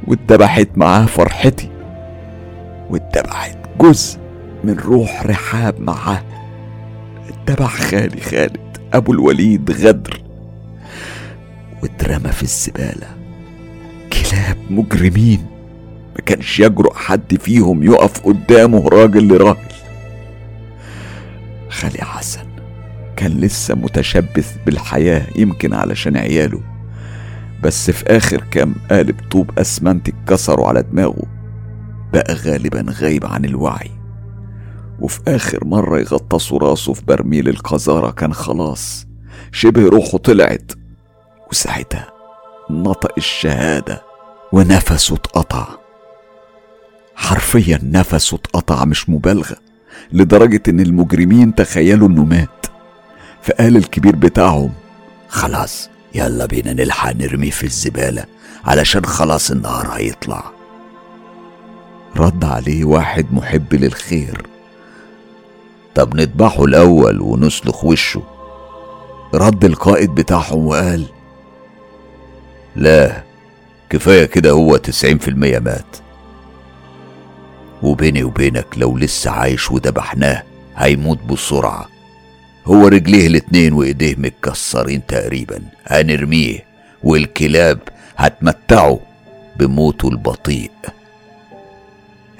واتذبحت 0.07 0.69
معاه 0.77 1.07
فرحتي 1.07 1.71
واتذبحت 2.91 3.59
جزء 3.81 4.19
من 4.65 4.77
روح 4.79 5.23
رحاب 5.27 5.81
معاه. 5.81 6.23
اتذبح 7.43 7.81
خالي 7.81 8.21
خالد 8.21 8.79
أبو 8.93 9.13
الوليد 9.13 9.71
غدر. 9.71 10.23
واترمى 11.83 12.33
في 12.33 12.43
الزبالة. 12.43 13.07
كلاب 14.13 14.57
مجرمين. 14.71 15.47
ما 16.17 16.21
كانش 16.27 16.61
يجرؤ 16.61 16.95
حد 16.95 17.37
فيهم 17.41 17.83
يقف 17.83 18.21
قدامه 18.21 18.89
راجل 18.89 19.29
لراجل. 19.29 19.73
خالي 21.69 22.05
حسن 22.05 22.47
كان 23.17 23.31
لسه 23.31 23.75
متشبث 23.75 24.57
بالحياة 24.67 25.27
يمكن 25.37 25.75
علشان 25.75 26.17
عياله. 26.17 26.61
بس 27.63 27.91
في 27.91 28.17
آخر 28.17 28.45
كام 28.51 28.75
قالب 28.91 29.17
طوب 29.31 29.59
أسمنت 29.59 30.09
اتكسروا 30.09 30.69
على 30.69 30.83
دماغه. 30.83 31.27
بقى 32.13 32.35
غالبا 32.35 32.85
غايب 32.91 33.27
عن 33.27 33.45
الوعي. 33.45 33.91
وفي 35.03 35.21
آخر 35.29 35.65
مرة 35.65 35.99
يغطسوا 35.99 36.59
راسه 36.59 36.93
في 36.93 37.03
برميل 37.05 37.49
القذارة 37.49 38.11
كان 38.11 38.35
خلاص 38.35 39.07
شبه 39.53 39.89
روحه 39.89 40.19
طلعت. 40.19 40.73
وساعتها 41.51 42.13
نطق 42.71 43.13
الشهادة 43.19 44.03
ونفسه 44.53 45.15
اتقطع. 45.15 45.67
حرفيا 47.15 47.79
نفسه 47.83 48.35
اتقطع 48.35 48.85
مش 48.85 49.09
مبالغة 49.09 49.57
لدرجة 50.13 50.63
إن 50.69 50.81
المجرمين 50.81 51.55
تخيلوا 51.55 52.09
إنه 52.09 52.25
مات. 52.25 52.67
فقال 53.43 53.77
الكبير 53.77 54.17
بتاعهم 54.17 54.73
خلاص 55.29 55.91
يلا 56.15 56.47
بينا 56.47 56.73
نلحق 56.73 57.13
نرميه 57.13 57.51
في 57.51 57.65
الزبالة 57.65 58.25
علشان 58.65 59.05
خلاص 59.05 59.51
النهار 59.51 59.89
هيطلع. 59.89 60.53
رد 62.17 62.45
عليه 62.45 62.85
واحد 62.85 63.27
محب 63.33 63.75
للخير. 63.75 64.52
طب 65.95 66.15
نذبحه 66.17 66.65
الأول 66.65 67.21
ونسلخ 67.21 67.85
وشه. 67.85 68.23
رد 69.35 69.65
القائد 69.65 70.11
بتاعهم 70.15 70.67
وقال 70.67 71.07
لا 72.77 73.23
كفاية 73.91 74.25
كده 74.25 74.51
هو 74.51 74.77
تسعين 74.77 75.19
في 75.19 75.29
المية 75.29 75.59
مات. 75.59 75.97
وبيني 77.83 78.25
وبينك 78.25 78.67
لو 78.77 78.97
لسه 78.99 79.31
عايش 79.31 79.71
وذبحناه 79.71 80.43
هيموت 80.77 81.19
بسرعة. 81.23 81.89
هو 82.67 82.89
رجليه 82.89 83.27
الاتنين 83.27 83.73
وإيديه 83.73 84.15
متكسرين 84.19 85.07
تقريبا. 85.07 85.61
هنرميه 85.87 86.65
والكلاب 87.05 87.79
هتمتعوا 88.17 88.99
بموته 89.57 90.09
البطيء. 90.09 90.71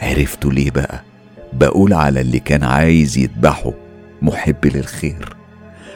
عرفتوا 0.01 0.53
ليه 0.53 0.71
بقى؟ 0.71 1.03
بقول 1.53 1.93
على 1.93 2.21
اللي 2.21 2.39
كان 2.39 2.65
عايز 2.65 3.19
يذبحه 3.19 3.73
محب 4.23 4.67
للخير. 4.67 5.37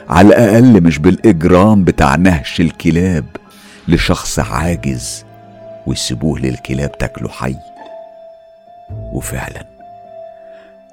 على 0.09 0.27
الأقل 0.27 0.83
مش 0.83 0.99
بالإجرام 0.99 1.83
بتاع 1.83 2.15
نهش 2.15 2.61
الكلاب 2.61 3.25
لشخص 3.87 4.39
عاجز 4.39 5.25
ويسيبوه 5.87 6.39
للكلاب 6.39 6.97
تاكله 6.97 7.29
حي. 7.29 7.55
وفعلا 9.13 9.65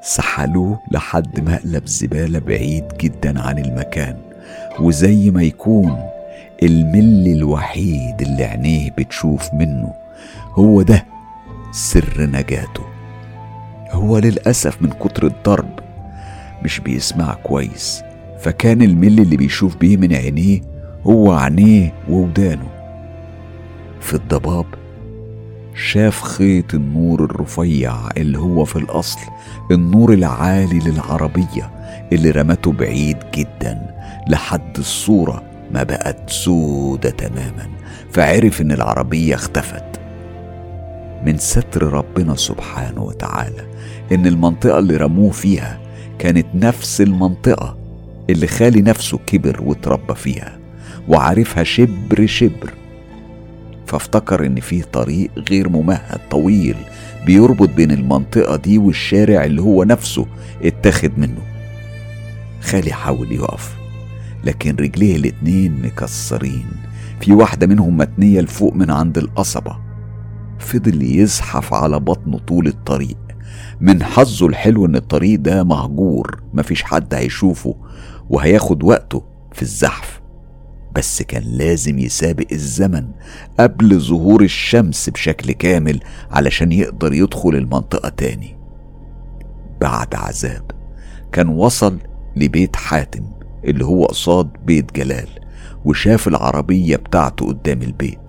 سحلوه 0.02 0.80
لحد 0.90 1.40
مقلب 1.40 1.86
زبالة 1.86 2.38
بعيد 2.38 2.84
جدا 3.00 3.40
عن 3.40 3.58
المكان. 3.58 4.16
وزي 4.80 5.30
ما 5.30 5.42
يكون 5.42 6.02
المل 6.62 7.32
الوحيد 7.36 8.22
اللي 8.22 8.44
عينيه 8.44 8.90
بتشوف 8.98 9.54
منه 9.54 9.94
هو 10.54 10.82
ده 10.82 11.04
سر 11.72 12.14
نجاته. 12.20 12.93
هو 13.94 14.18
للأسف 14.18 14.82
من 14.82 14.90
كتر 14.90 15.26
الضرب 15.26 15.78
مش 16.64 16.80
بيسمع 16.80 17.34
كويس 17.34 18.02
فكان 18.40 18.82
المل 18.82 19.20
اللي 19.20 19.36
بيشوف 19.36 19.76
بيه 19.76 19.96
من 19.96 20.14
عينيه 20.14 20.60
هو 21.06 21.32
عينيه 21.32 21.92
وودانه. 22.08 22.68
في 24.00 24.14
الضباب 24.14 24.66
شاف 25.74 26.22
خيط 26.22 26.74
النور 26.74 27.24
الرفيع 27.24 27.94
اللي 28.16 28.38
هو 28.38 28.64
في 28.64 28.76
الأصل 28.76 29.18
النور 29.70 30.12
العالي 30.12 30.78
للعربية 30.78 31.70
اللي 32.12 32.30
رمته 32.30 32.72
بعيد 32.72 33.16
جدا 33.34 33.94
لحد 34.28 34.78
الصورة 34.78 35.42
ما 35.70 35.82
بقت 35.82 36.30
سودة 36.30 37.10
تماما 37.10 37.68
فعرف 38.12 38.60
إن 38.60 38.72
العربية 38.72 39.34
اختفت. 39.34 39.93
من 41.26 41.38
ستر 41.38 41.82
ربنا 41.82 42.34
سبحانه 42.36 43.02
وتعالى 43.02 43.66
إن 44.12 44.26
المنطقة 44.26 44.78
اللي 44.78 44.96
رموه 44.96 45.30
فيها 45.30 45.80
كانت 46.18 46.46
نفس 46.54 47.00
المنطقة 47.00 47.78
اللي 48.30 48.46
خالي 48.46 48.82
نفسه 48.82 49.18
كبر 49.26 49.62
وتربى 49.62 50.14
فيها 50.14 50.58
وعارفها 51.08 51.64
شبر 51.64 52.26
شبر. 52.26 52.74
فافتكر 53.86 54.46
إن 54.46 54.60
فيه 54.60 54.82
طريق 54.82 55.30
غير 55.50 55.68
ممهد 55.68 56.20
طويل 56.30 56.76
بيربط 57.26 57.68
بين 57.68 57.90
المنطقة 57.90 58.56
دي 58.56 58.78
والشارع 58.78 59.44
اللي 59.44 59.62
هو 59.62 59.84
نفسه 59.84 60.26
اتاخد 60.62 61.18
منه. 61.18 61.40
خالي 62.60 62.92
حاول 62.92 63.32
يقف 63.32 63.74
لكن 64.44 64.76
رجليه 64.76 65.16
الاتنين 65.16 65.82
مكسرين. 65.82 66.66
في 67.20 67.32
واحدة 67.32 67.66
منهم 67.66 67.96
متنية 67.96 68.40
لفوق 68.40 68.74
من 68.74 68.90
عند 68.90 69.18
القصبة. 69.18 69.83
فضل 70.64 71.02
يزحف 71.02 71.74
على 71.74 72.00
بطنه 72.00 72.38
طول 72.38 72.66
الطريق. 72.66 73.18
من 73.80 74.02
حظه 74.02 74.46
الحلو 74.46 74.86
إن 74.86 74.96
الطريق 74.96 75.40
ده 75.40 75.64
مهجور 75.64 76.42
مفيش 76.54 76.82
حد 76.82 77.14
هيشوفه 77.14 77.74
وهياخد 78.30 78.82
وقته 78.82 79.22
في 79.52 79.62
الزحف. 79.62 80.20
بس 80.94 81.22
كان 81.22 81.42
لازم 81.42 81.98
يسابق 81.98 82.46
الزمن 82.52 83.08
قبل 83.60 84.00
ظهور 84.00 84.42
الشمس 84.42 85.10
بشكل 85.10 85.52
كامل 85.52 86.00
علشان 86.30 86.72
يقدر 86.72 87.12
يدخل 87.12 87.48
المنطقة 87.54 88.08
تاني. 88.08 88.56
بعد 89.80 90.14
عذاب 90.14 90.70
كان 91.32 91.48
وصل 91.48 91.98
لبيت 92.36 92.76
حاتم 92.76 93.24
اللي 93.64 93.84
هو 93.84 94.04
قصاد 94.04 94.48
بيت 94.64 94.94
جلال 94.94 95.28
وشاف 95.84 96.28
العربية 96.28 96.96
بتاعته 96.96 97.46
قدام 97.46 97.82
البيت. 97.82 98.23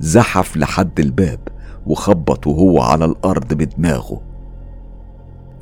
زحف 0.00 0.56
لحد 0.56 1.00
الباب 1.00 1.40
وخبط 1.86 2.46
وهو 2.46 2.80
على 2.80 3.04
الأرض 3.04 3.54
بدماغه. 3.54 4.20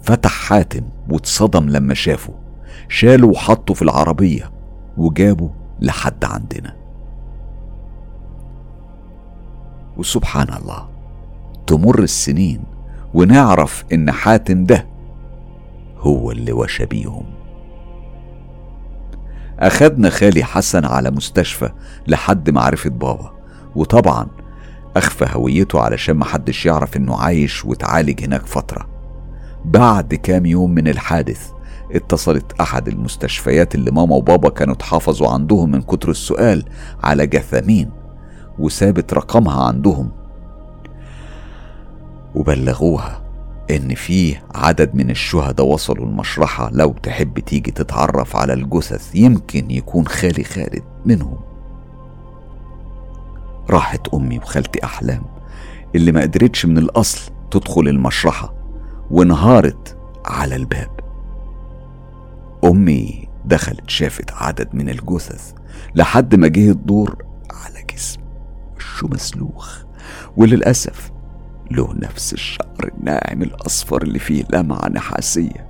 فتح 0.03 0.31
حاتم 0.31 0.83
واتصدم 1.11 1.69
لما 1.69 1.95
شافه. 1.95 2.35
شاله 2.89 3.27
وحطه 3.27 3.75
في 3.75 3.83
العربية 3.83 4.51
وجابه 4.97 5.51
لحد 5.81 6.25
عندنا. 6.25 6.77
وسبحان 9.97 10.49
الله 10.55 10.89
تمر 11.67 12.03
السنين 12.03 12.65
ونعرف 13.15 13.85
إن 13.93 14.11
حاتم 14.11 14.65
ده 14.65 14.87
هو 15.99 16.31
اللي 16.31 16.53
وشى 16.53 16.87
بيهم. 16.87 17.25
أخدنا 19.59 20.11
خالي 20.11 20.45
حسن 20.45 20.85
على 20.85 21.11
مستشفى 21.11 21.71
لحد 22.07 22.51
معرفة 22.51 22.91
بابا. 22.91 23.36
وطبعا 23.77 24.27
أخفى 24.97 25.27
هويته 25.33 25.81
علشان 25.81 26.17
محدش 26.17 26.67
يعرف 26.67 26.97
إنه 26.97 27.17
عايش 27.17 27.65
وتعالج 27.65 28.25
هناك 28.25 28.47
فترة. 28.47 28.89
بعد 29.65 30.15
كام 30.15 30.47
يوم 30.47 30.71
من 30.71 30.89
الحادث 30.89 31.51
اتصلت 31.93 32.53
أحد 32.61 32.89
المستشفيات 32.89 33.75
اللي 33.75 33.91
ماما 33.91 34.15
وبابا 34.15 34.49
كانوا 34.49 34.75
اتحافظوا 34.75 35.29
عندهم 35.29 35.71
من 35.71 35.83
كتر 35.83 36.11
السؤال 36.11 36.65
على 37.03 37.27
جثامين 37.27 37.91
وسابت 38.59 39.15
رقمها 39.15 39.65
عندهم. 39.65 40.11
وبلغوها 42.35 43.23
إن 43.71 43.95
في 43.95 44.37
عدد 44.55 44.95
من 44.95 45.11
الشهداء 45.11 45.67
وصلوا 45.67 46.07
المشرحة. 46.07 46.71
لو 46.73 46.95
تحب 47.03 47.39
تيجي 47.39 47.71
تتعرف 47.71 48.37
على 48.37 48.53
الجثث 48.53 49.17
يمكن 49.17 49.71
يكون 49.71 50.07
خالي 50.09 50.45
خالد 50.45 50.83
منهم. 51.05 51.56
راحت 53.71 54.09
أمي 54.15 54.39
وخالتي 54.39 54.85
أحلام 54.85 55.23
اللي 55.95 56.13
ما 56.13 56.21
قدرتش 56.21 56.67
من 56.67 56.79
الأصل 56.79 57.33
تدخل 57.51 57.89
المشرحة 57.89 58.55
وانهارت 59.11 59.97
على 60.25 60.57
الباب. 60.57 61.01
أمي 62.65 63.29
دخلت 63.45 63.91
شافت 63.91 64.33
عدد 64.33 64.69
من 64.75 64.89
الجثث 64.89 65.53
لحد 65.95 66.35
ما 66.35 66.49
جه 66.49 66.71
الدور 66.71 67.25
على 67.51 67.85
جسم 67.95 68.21
وشه 68.77 69.09
مسلوخ 69.09 69.83
وللأسف 70.37 71.11
له 71.71 71.95
نفس 71.95 72.33
الشعر 72.33 72.91
الناعم 72.99 73.43
الأصفر 73.43 74.03
اللي 74.03 74.19
فيه 74.19 74.45
لمعة 74.53 74.89
نحاسية. 74.89 75.67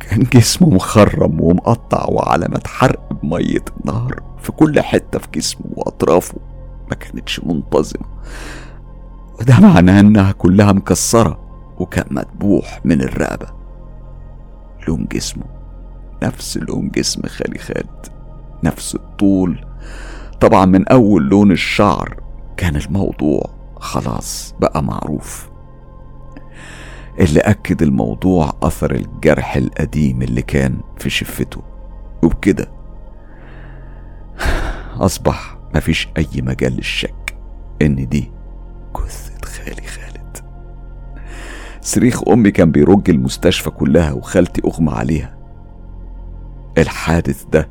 كان 0.00 0.22
جسمه 0.22 0.70
مخرم 0.70 1.40
ومقطع 1.40 2.04
وعلامة 2.08 2.60
حرق 2.66 3.12
بمية 3.12 3.64
النار 3.80 4.22
في 4.42 4.52
كل 4.52 4.80
حتة 4.80 5.18
في 5.18 5.28
جسمه 5.34 5.66
وأطرافه. 5.70 6.53
ما 6.90 6.94
كانتش 6.94 7.40
منتظمة. 7.44 8.06
وده 9.40 9.60
معناه 9.60 10.00
إنها 10.00 10.32
كلها 10.32 10.72
مكسرة 10.72 11.38
وكان 11.78 12.06
مدبوح 12.10 12.80
من 12.84 13.00
الرقبة. 13.00 13.46
لون 14.88 15.06
جسمه 15.12 15.44
نفس 16.22 16.56
لون 16.56 16.88
جسم 16.88 17.22
خالي 17.26 17.58
خالد 17.58 18.06
نفس 18.64 18.94
الطول. 18.94 19.64
طبعا 20.40 20.64
من 20.64 20.88
أول 20.88 21.22
لون 21.28 21.52
الشعر 21.52 22.20
كان 22.56 22.76
الموضوع 22.76 23.50
خلاص 23.76 24.54
بقى 24.60 24.82
معروف. 24.82 25.50
اللي 27.20 27.40
أكد 27.40 27.82
الموضوع 27.82 28.52
أثر 28.62 28.94
الجرح 28.94 29.56
القديم 29.56 30.22
اللي 30.22 30.42
كان 30.42 30.80
في 30.98 31.10
شفته. 31.10 31.62
وبكده 32.22 32.68
أصبح 34.96 35.53
مفيش 35.76 36.08
أي 36.18 36.42
مجال 36.42 36.72
للشك 36.72 37.36
إن 37.82 38.08
دي 38.08 38.30
جثة 38.96 39.46
خالي 39.46 39.86
خالد. 39.86 40.36
صريخ 41.80 42.28
أمي 42.28 42.50
كان 42.50 42.70
بيرج 42.70 43.10
المستشفى 43.10 43.70
كلها 43.70 44.12
وخالتي 44.12 44.62
أغمى 44.64 44.92
عليها. 44.92 45.34
الحادث 46.78 47.44
ده 47.52 47.68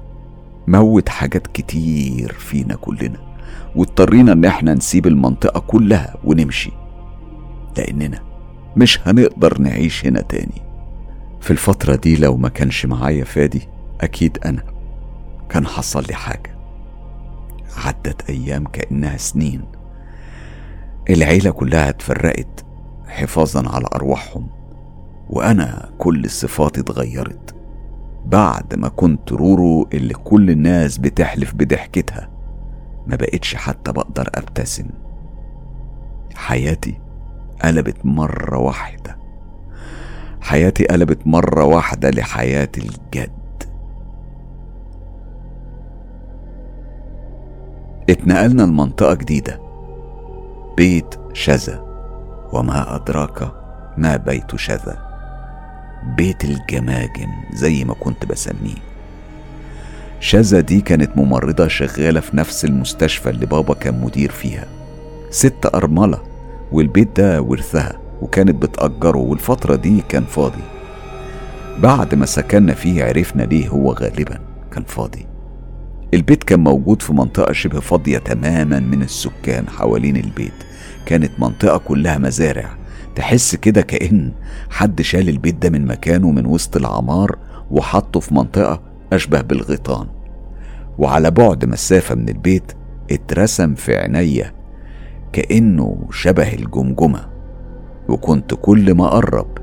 موت 0.67 1.09
حاجات 1.09 1.47
كتير 1.47 2.31
فينا 2.31 2.75
كلنا 2.75 3.19
واضطرينا 3.75 4.31
إن 4.31 4.45
إحنا 4.45 4.73
نسيب 4.73 5.07
المنطقة 5.07 5.59
كلها 5.59 6.15
ونمشي 6.23 6.71
لأننا 7.77 8.19
مش 8.77 8.99
هنقدر 9.07 9.61
نعيش 9.61 10.05
هنا 10.05 10.21
تاني. 10.21 10.61
في 11.41 11.51
الفترة 11.51 11.95
دي 11.95 12.15
لو 12.15 12.37
ما 12.37 12.49
كانش 12.49 12.85
معايا 12.85 13.23
فادي 13.23 13.67
أكيد 14.01 14.37
أنا 14.45 14.63
كان 15.49 15.67
حصل 15.67 16.03
لي 16.09 16.13
حاجة. 16.13 16.52
عدت 17.77 18.29
أيام 18.29 18.63
كأنها 18.63 19.17
سنين. 19.17 19.65
العيلة 21.09 21.51
كلها 21.51 21.89
اتفرقت 21.89 22.65
حفاظا 23.07 23.69
على 23.69 23.85
أرواحهم 23.95 24.47
وأنا 25.29 25.89
كل 25.97 26.29
صفاتي 26.29 26.79
اتغيرت 26.79 27.55
بعد 28.25 28.75
ما 28.75 28.87
كنت 28.87 29.31
رورو 29.31 29.87
اللي 29.93 30.13
كل 30.13 30.49
الناس 30.49 30.97
بتحلف 30.97 31.53
بضحكتها. 31.53 32.29
ما 33.07 33.15
بقتش 33.15 33.55
حتى 33.55 33.91
بقدر 33.91 34.29
أبتسم. 34.35 34.89
حياتي 36.35 36.99
قلبت 37.63 38.05
مرة 38.05 38.57
واحدة. 38.57 39.17
حياتي 40.41 40.85
قلبت 40.85 41.27
مرة 41.27 41.63
واحدة 41.63 42.09
لحياة 42.09 42.69
الجد. 42.77 43.42
اتنقلنا 48.09 48.61
لمنطقة 48.61 49.13
جديدة. 49.13 49.59
بيت 50.77 51.15
شذا 51.33 51.83
وما 52.53 52.95
أدراك 52.95 53.51
ما 53.97 54.15
بيت 54.17 54.55
شذا 54.55 54.97
بيت 56.17 56.43
الجماجم 56.43 57.29
زي 57.53 57.83
ما 57.83 57.93
كنت 57.93 58.25
بسميه. 58.25 58.93
شذا 60.19 60.59
دي 60.59 60.81
كانت 60.81 61.17
ممرضة 61.17 61.67
شغالة 61.67 62.19
في 62.19 62.37
نفس 62.37 62.65
المستشفى 62.65 63.29
اللي 63.29 63.45
بابا 63.45 63.73
كان 63.73 64.01
مدير 64.01 64.31
فيها. 64.31 64.65
ست 65.29 65.69
أرملة 65.75 66.19
والبيت 66.71 67.19
ده 67.19 67.41
ورثها 67.41 67.99
وكانت 68.21 68.55
بتأجره 68.63 69.17
والفترة 69.17 69.75
دي 69.75 70.03
كان 70.09 70.23
فاضي. 70.23 70.63
بعد 71.79 72.15
ما 72.15 72.25
سكننا 72.25 72.73
فيه 72.73 73.03
عرفنا 73.03 73.43
ليه 73.43 73.67
هو 73.67 73.91
غالبا 73.91 74.39
كان 74.71 74.83
فاضي. 74.83 75.32
البيت 76.13 76.43
كان 76.43 76.59
موجود 76.59 77.01
في 77.01 77.13
منطقة 77.13 77.53
شبه 77.53 77.79
فاضية 77.79 78.17
تماما 78.17 78.79
من 78.79 79.01
السكان 79.01 79.69
حوالين 79.69 80.17
البيت. 80.17 80.53
كانت 81.05 81.31
منطقة 81.39 81.77
كلها 81.77 82.17
مزارع. 82.17 82.77
تحس 83.15 83.55
كده 83.55 83.81
كأن 83.81 84.31
حد 84.69 85.01
شال 85.01 85.29
البيت 85.29 85.55
ده 85.55 85.69
من 85.69 85.85
مكانه 85.85 86.31
من 86.31 86.45
وسط 86.45 86.75
العمار 86.77 87.37
وحطه 87.71 88.19
في 88.19 88.33
منطقة 88.33 88.81
أشبه 89.13 89.41
بالغيطان. 89.41 90.07
وعلى 90.97 91.31
بعد 91.31 91.65
مسافة 91.65 92.15
من 92.15 92.29
البيت 92.29 92.71
اترسم 93.11 93.75
في 93.75 93.95
عينيا 93.95 94.53
كأنه 95.33 96.07
شبه 96.11 96.53
الجمجمة. 96.53 97.25
وكنت 98.09 98.53
كل 98.61 98.93
ما 98.93 99.05
أقرب 99.07 99.57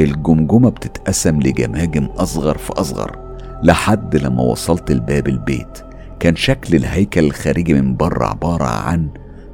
الجمجمة 0.00 0.70
بتتقسم 0.70 1.40
لجماجم 1.40 2.04
أصغر 2.04 2.58
فأصغر 2.58 3.21
لحد 3.62 4.16
لما 4.16 4.42
وصلت 4.42 4.92
لباب 4.92 5.28
البيت 5.28 5.78
كان 6.20 6.36
شكل 6.36 6.74
الهيكل 6.74 7.24
الخارجي 7.24 7.74
من 7.74 7.96
بره 7.96 8.24
عبارة 8.26 8.64
عن 8.64 9.08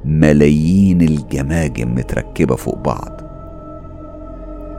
ملايين 0.05 1.01
الجماجم 1.01 1.95
متركبة 1.95 2.55
فوق 2.55 2.77
بعض. 2.77 3.21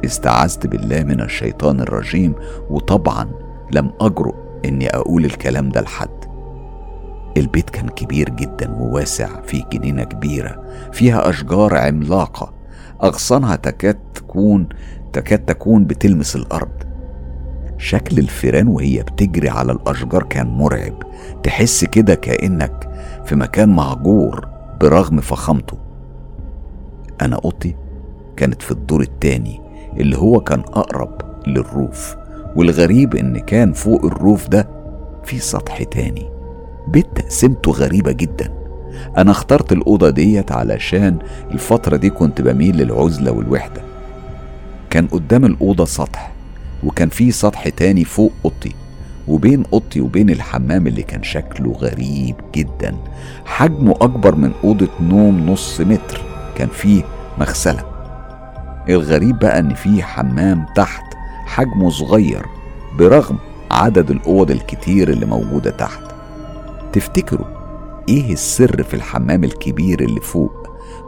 استعذت 0.05 0.67
بالله 0.67 1.05
من 1.05 1.21
الشيطان 1.21 1.81
الرجيم 1.81 2.35
وطبعا 2.71 3.31
لم 3.73 3.93
أجرؤ 4.01 4.35
إني 4.65 4.89
أقول 4.89 5.25
الكلام 5.25 5.69
ده 5.69 5.81
لحد. 5.81 6.25
البيت 7.37 7.71
كان 7.71 7.89
كبير 7.89 8.31
جدا 8.31 8.71
وواسع 8.71 9.41
فيه 9.41 9.65
جنينة 9.73 10.05
كبيرة 10.05 10.63
فيها 10.93 11.31
أشجار 11.31 11.77
عملاقة 11.77 12.53
أغصانها 13.03 13.57
تكاد 13.57 13.99
تكون 14.15 14.69
تكاد 15.13 15.39
تكون 15.39 15.85
بتلمس 15.85 16.37
الأرض. 16.37 16.90
شكل 17.81 18.19
الفيران 18.19 18.69
وهي 18.69 19.03
بتجري 19.03 19.49
على 19.49 19.73
الأشجار 19.73 20.23
كان 20.23 20.47
مرعب. 20.47 21.03
تحس 21.43 21.85
كده 21.85 22.15
كأنك 22.15 22.91
في 23.25 23.35
مكان 23.35 23.69
مهجور 23.69 24.49
برغم 24.81 25.21
فخامته. 25.21 25.77
أنا 27.23 27.37
أوضتي 27.45 27.77
كانت 28.37 28.63
في 28.63 28.71
الدور 28.71 29.01
التاني 29.01 29.61
اللي 29.97 30.19
هو 30.19 30.41
كان 30.41 30.61
أقرب 30.61 31.21
للروف 31.47 32.17
والغريب 32.57 33.15
إن 33.15 33.39
كان 33.39 33.73
فوق 33.73 34.05
الروف 34.05 34.49
ده 34.49 34.69
في 35.25 35.39
سطح 35.39 35.83
تاني. 35.83 36.29
بيت 36.89 37.07
تقسيمته 37.15 37.73
غريبة 37.73 38.13
جدا. 38.13 38.55
أنا 39.17 39.31
اخترت 39.31 39.73
الأوضة 39.73 40.11
ديت 40.11 40.53
علشان 40.53 41.19
الفترة 41.51 41.97
دي 41.97 42.11
كنت 42.11 42.41
بميل 42.41 42.77
للعزلة 42.77 43.31
والوحدة. 43.31 43.83
كان 44.91 45.07
قدام 45.07 45.45
الأوضة 45.45 45.85
سطح. 45.85 46.33
وكان 46.85 47.09
في 47.09 47.31
سطح 47.31 47.69
تاني 47.69 48.05
فوق 48.05 48.33
أوضتي 48.45 48.75
وبين 49.29 49.65
أوضتي 49.73 50.01
وبين 50.01 50.31
الحمام 50.31 50.87
اللي 50.87 51.03
كان 51.03 51.23
شكله 51.23 51.73
غريب 51.73 52.37
جدا. 52.55 52.97
حجمه 53.45 53.93
أكبر 54.01 54.35
من 54.35 54.53
أوضة 54.65 54.89
نوم 55.01 55.47
نص 55.51 55.81
متر 55.81 56.21
كان 56.57 56.69
فيه 56.69 57.03
مغسلة. 57.39 57.85
الغريب 58.89 59.39
بقى 59.39 59.59
إن 59.59 59.75
فيه 59.75 60.03
حمام 60.03 60.67
تحت 60.77 61.15
حجمه 61.47 61.91
صغير 61.91 62.47
برغم 62.99 63.37
عدد 63.71 64.11
الأوض 64.11 64.51
الكتير 64.51 65.09
اللي 65.11 65.27
موجودة 65.27 65.71
تحت. 65.71 66.01
تفتكروا 66.93 67.47
إيه 68.09 68.33
السر 68.33 68.83
في 68.83 68.95
الحمام 68.95 69.45
الكبير 69.45 70.01
اللي 70.01 70.21
فوق 70.21 70.53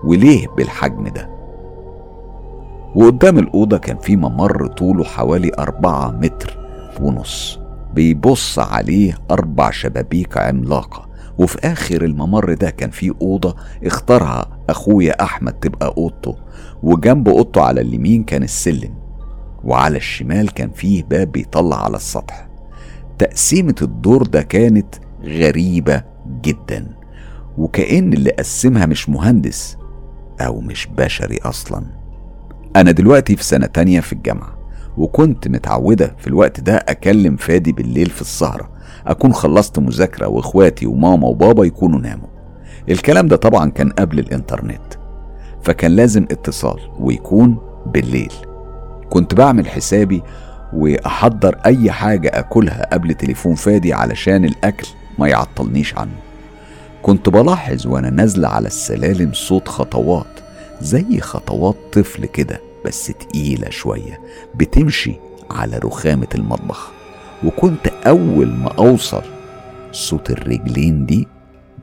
وليه 0.05 0.47
بالحجم 0.49 1.09
ده؟ 1.09 1.31
وقدام 2.95 3.39
الأوضة 3.39 3.79
كان 3.79 3.99
في 3.99 4.17
ممر 4.17 4.67
طوله 4.67 5.05
حوالي 5.05 5.51
أربعة 5.59 6.11
متر 6.11 6.59
ونص 7.01 7.59
بيبص 7.95 8.59
عليه 8.59 9.19
أربع 9.31 9.71
شبابيك 9.71 10.39
عملاقة 10.39 11.09
وفي 11.39 11.59
آخر 11.73 12.05
الممر 12.05 12.55
ده 12.55 12.71
كان 12.71 12.91
في 12.91 13.13
أوضة 13.23 13.57
اختارها 13.85 14.47
أخويا 14.71 15.23
أحمد 15.23 15.53
تبقى 15.53 15.95
أوضته 15.99 16.37
وجنب 16.83 17.29
أوضته 17.29 17.63
على 17.63 17.81
اليمين 17.81 18.25
كان 18.25 18.43
السلم 18.43 18.95
وعلى 19.65 19.97
الشمال 19.97 20.51
كان 20.55 20.71
فيه 20.71 21.05
باب 21.05 21.33
بيطلع 21.33 21.85
على 21.85 21.97
السطح. 21.97 22.49
تقسيمة 23.19 23.75
الدور 23.83 24.23
ده 24.23 24.43
كانت 24.43 24.95
غريبة 25.25 26.03
جدا 26.43 26.87
وكأن 27.59 28.13
اللي 28.13 28.31
قسمها 28.31 28.87
مش 28.87 29.09
مهندس 29.09 29.77
أو 30.41 30.61
مش 30.61 30.87
بشري 30.87 31.39
أصلا. 31.45 31.85
أنا 32.77 32.91
دلوقتي 32.91 33.37
في 33.37 33.45
سنة 33.45 33.67
تانية 33.67 34.01
في 34.01 34.13
الجامعة 34.13 34.59
وكنت 34.97 35.49
متعودة 35.49 36.15
في 36.19 36.27
الوقت 36.27 36.61
ده 36.61 36.77
أكلم 36.77 37.37
فادي 37.37 37.73
بالليل 37.73 38.11
في 38.11 38.21
السهرة 38.21 38.71
أكون 39.07 39.33
خلصت 39.33 39.79
مذاكرة 39.79 40.27
وإخواتي 40.29 40.87
وماما 40.87 41.27
وبابا 41.29 41.65
يكونوا 41.65 42.01
ناموا. 42.01 42.29
الكلام 42.89 43.29
ده 43.29 43.37
طبعا 43.37 43.71
كان 43.71 43.91
قبل 43.91 44.19
الإنترنت 44.19 44.81
فكان 45.63 45.91
لازم 45.97 46.27
اتصال 46.31 46.79
ويكون 47.01 47.57
بالليل. 47.87 48.33
كنت 49.11 49.35
بعمل 49.35 49.69
حسابي 49.69 50.23
وأحضر 50.73 51.59
أي 51.67 51.91
حاجة 51.91 52.29
أكلها 52.35 52.89
قبل 52.93 53.15
تليفون 53.15 53.55
فادي 53.55 53.93
علشان 53.93 54.45
الأكل 54.45 54.89
ما 55.19 55.29
يعطلنيش 55.29 55.99
عنه. 55.99 56.17
كنت 57.03 57.29
بلاحظ 57.29 57.87
وأنا 57.87 58.11
نازلة 58.11 58.49
على 58.49 58.67
السلالم 58.67 59.33
صوت 59.33 59.69
خطوات 59.69 60.42
زي 60.81 61.21
خطوات 61.21 61.77
طفل 61.93 62.27
كده 62.27 62.61
بس 62.85 63.07
تقيلة 63.07 63.71
شوية 63.71 64.21
بتمشي 64.55 65.15
على 65.51 65.79
رخامة 65.79 66.27
المطبخ. 66.35 66.91
وكنت 67.45 67.87
أول 68.07 68.47
ما 68.49 68.69
أوصل 68.69 69.23
صوت 69.93 70.31
الرجلين 70.31 71.07
دي 71.07 71.29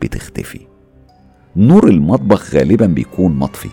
بتختفي. 0.01 0.59
نور 1.55 1.87
المطبخ 1.87 2.55
غالبا 2.55 2.85
بيكون 2.85 3.35
مطفي. 3.35 3.69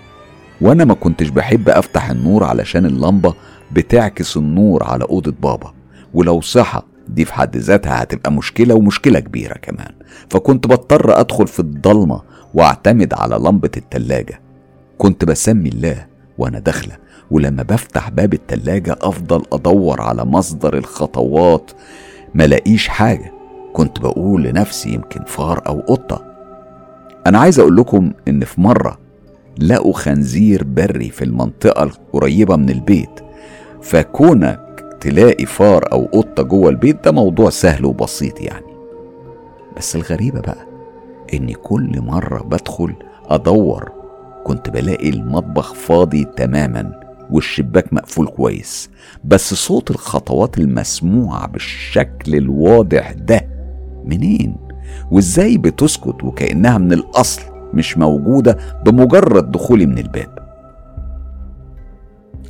وأنا 0.60 0.84
ما 0.84 0.94
كنتش 0.94 1.28
بحب 1.28 1.68
أفتح 1.68 2.10
النور 2.10 2.44
علشان 2.44 2.86
اللمبة 2.86 3.34
بتعكس 3.72 4.36
النور 4.36 4.84
على 4.84 5.04
أوضة 5.04 5.34
بابا. 5.42 5.72
ولو 6.14 6.40
صحى 6.40 6.82
دي 7.08 7.24
في 7.24 7.34
حد 7.34 7.56
ذاتها 7.56 8.02
هتبقى 8.02 8.32
مشكلة 8.32 8.74
ومشكلة 8.74 9.20
كبيرة 9.20 9.54
كمان. 9.54 9.92
فكنت 10.30 10.66
بضطر 10.66 11.20
أدخل 11.20 11.46
في 11.46 11.60
الضلمة 11.60 12.22
وأعتمد 12.54 13.14
على 13.14 13.36
لمبة 13.36 13.70
التلاجة. 13.76 14.40
كنت 14.98 15.24
بسمي 15.24 15.68
الله 15.68 16.06
وأنا 16.38 16.58
داخلة 16.58 16.96
ولما 17.30 17.62
بفتح 17.62 18.10
باب 18.10 18.34
التلاجة 18.34 18.96
أفضل 19.02 19.42
أدور 19.52 20.00
على 20.00 20.24
مصدر 20.24 20.76
الخطوات. 20.76 21.70
ملاقيش 22.34 22.88
حاجة 22.88 23.32
كنت 23.72 24.00
بقول 24.00 24.42
لنفسي 24.42 24.90
يمكن 24.90 25.24
فار 25.26 25.62
أو 25.66 25.80
قطة. 25.80 26.24
أنا 27.26 27.38
عايز 27.38 27.58
أقول 27.58 27.76
لكم 27.76 28.12
إن 28.28 28.44
في 28.44 28.60
مرة 28.60 28.98
لقوا 29.58 29.92
خنزير 29.92 30.64
بري 30.64 31.10
في 31.10 31.24
المنطقة 31.24 31.82
القريبة 31.82 32.56
من 32.56 32.70
البيت 32.70 33.20
فكونك 33.82 34.96
تلاقي 35.00 35.46
فار 35.46 35.92
أو 35.92 36.04
قطة 36.12 36.42
جوه 36.42 36.70
البيت 36.70 37.04
ده 37.04 37.12
موضوع 37.12 37.50
سهل 37.50 37.84
وبسيط 37.84 38.40
يعني. 38.40 38.66
بس 39.76 39.96
الغريبة 39.96 40.40
بقى 40.40 40.66
إني 41.34 41.54
كل 41.54 42.00
مرة 42.00 42.42
بدخل 42.42 42.94
أدور 43.28 43.92
كنت 44.46 44.70
بلاقي 44.70 45.08
المطبخ 45.08 45.74
فاضي 45.74 46.24
تماما 46.24 47.00
والشباك 47.30 47.92
مقفول 47.92 48.26
كويس 48.26 48.90
بس 49.24 49.54
صوت 49.54 49.90
الخطوات 49.90 50.58
المسموعة 50.58 51.46
بالشكل 51.48 52.34
الواضح 52.34 53.12
ده 53.12 53.48
منين؟ 54.04 54.56
وإزاي 55.10 55.58
بتسكت 55.58 56.24
وكأنها 56.24 56.78
من 56.78 56.92
الأصل 56.92 57.42
مش 57.74 57.98
موجودة 57.98 58.58
بمجرد 58.84 59.52
دخولي 59.52 59.86
من 59.86 59.98
الباب؟ 59.98 60.38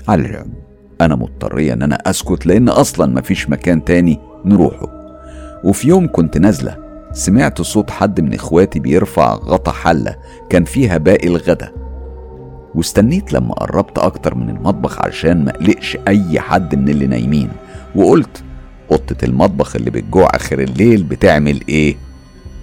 على 0.08 0.26
العموم 0.26 0.54
أنا 1.00 1.14
مضطرية 1.16 1.72
إن 1.72 1.82
أنا 1.82 1.98
أسكت 2.06 2.46
لأن 2.46 2.68
أصلا 2.68 3.14
مفيش 3.14 3.48
مكان 3.50 3.84
تاني 3.84 4.20
نروحه. 4.44 4.88
وفي 5.64 5.88
يوم 5.88 6.08
كنت 6.12 6.38
نازلة 6.38 6.76
سمعت 7.12 7.62
صوت 7.62 7.90
حد 7.90 8.20
من 8.20 8.34
إخواتي 8.34 8.80
بيرفع 8.80 9.34
غطا 9.34 9.72
حلة 9.72 10.16
كان 10.50 10.64
فيها 10.64 10.96
باقي 10.96 11.28
الغدا. 11.28 11.85
واستنيت 12.76 13.32
لما 13.32 13.54
قربت 13.54 13.98
أكتر 13.98 14.34
من 14.34 14.50
المطبخ 14.50 14.98
عشان 15.04 15.44
ما 15.44 15.50
أقلقش 15.50 15.98
أي 16.08 16.40
حد 16.40 16.74
من 16.74 16.88
اللي 16.88 17.06
نايمين 17.06 17.48
وقلت 17.94 18.42
قطة 18.90 19.24
المطبخ 19.24 19.76
اللي 19.76 19.90
بتجوع 19.90 20.28
آخر 20.34 20.58
الليل 20.58 21.02
بتعمل 21.02 21.60
إيه؟ 21.68 21.96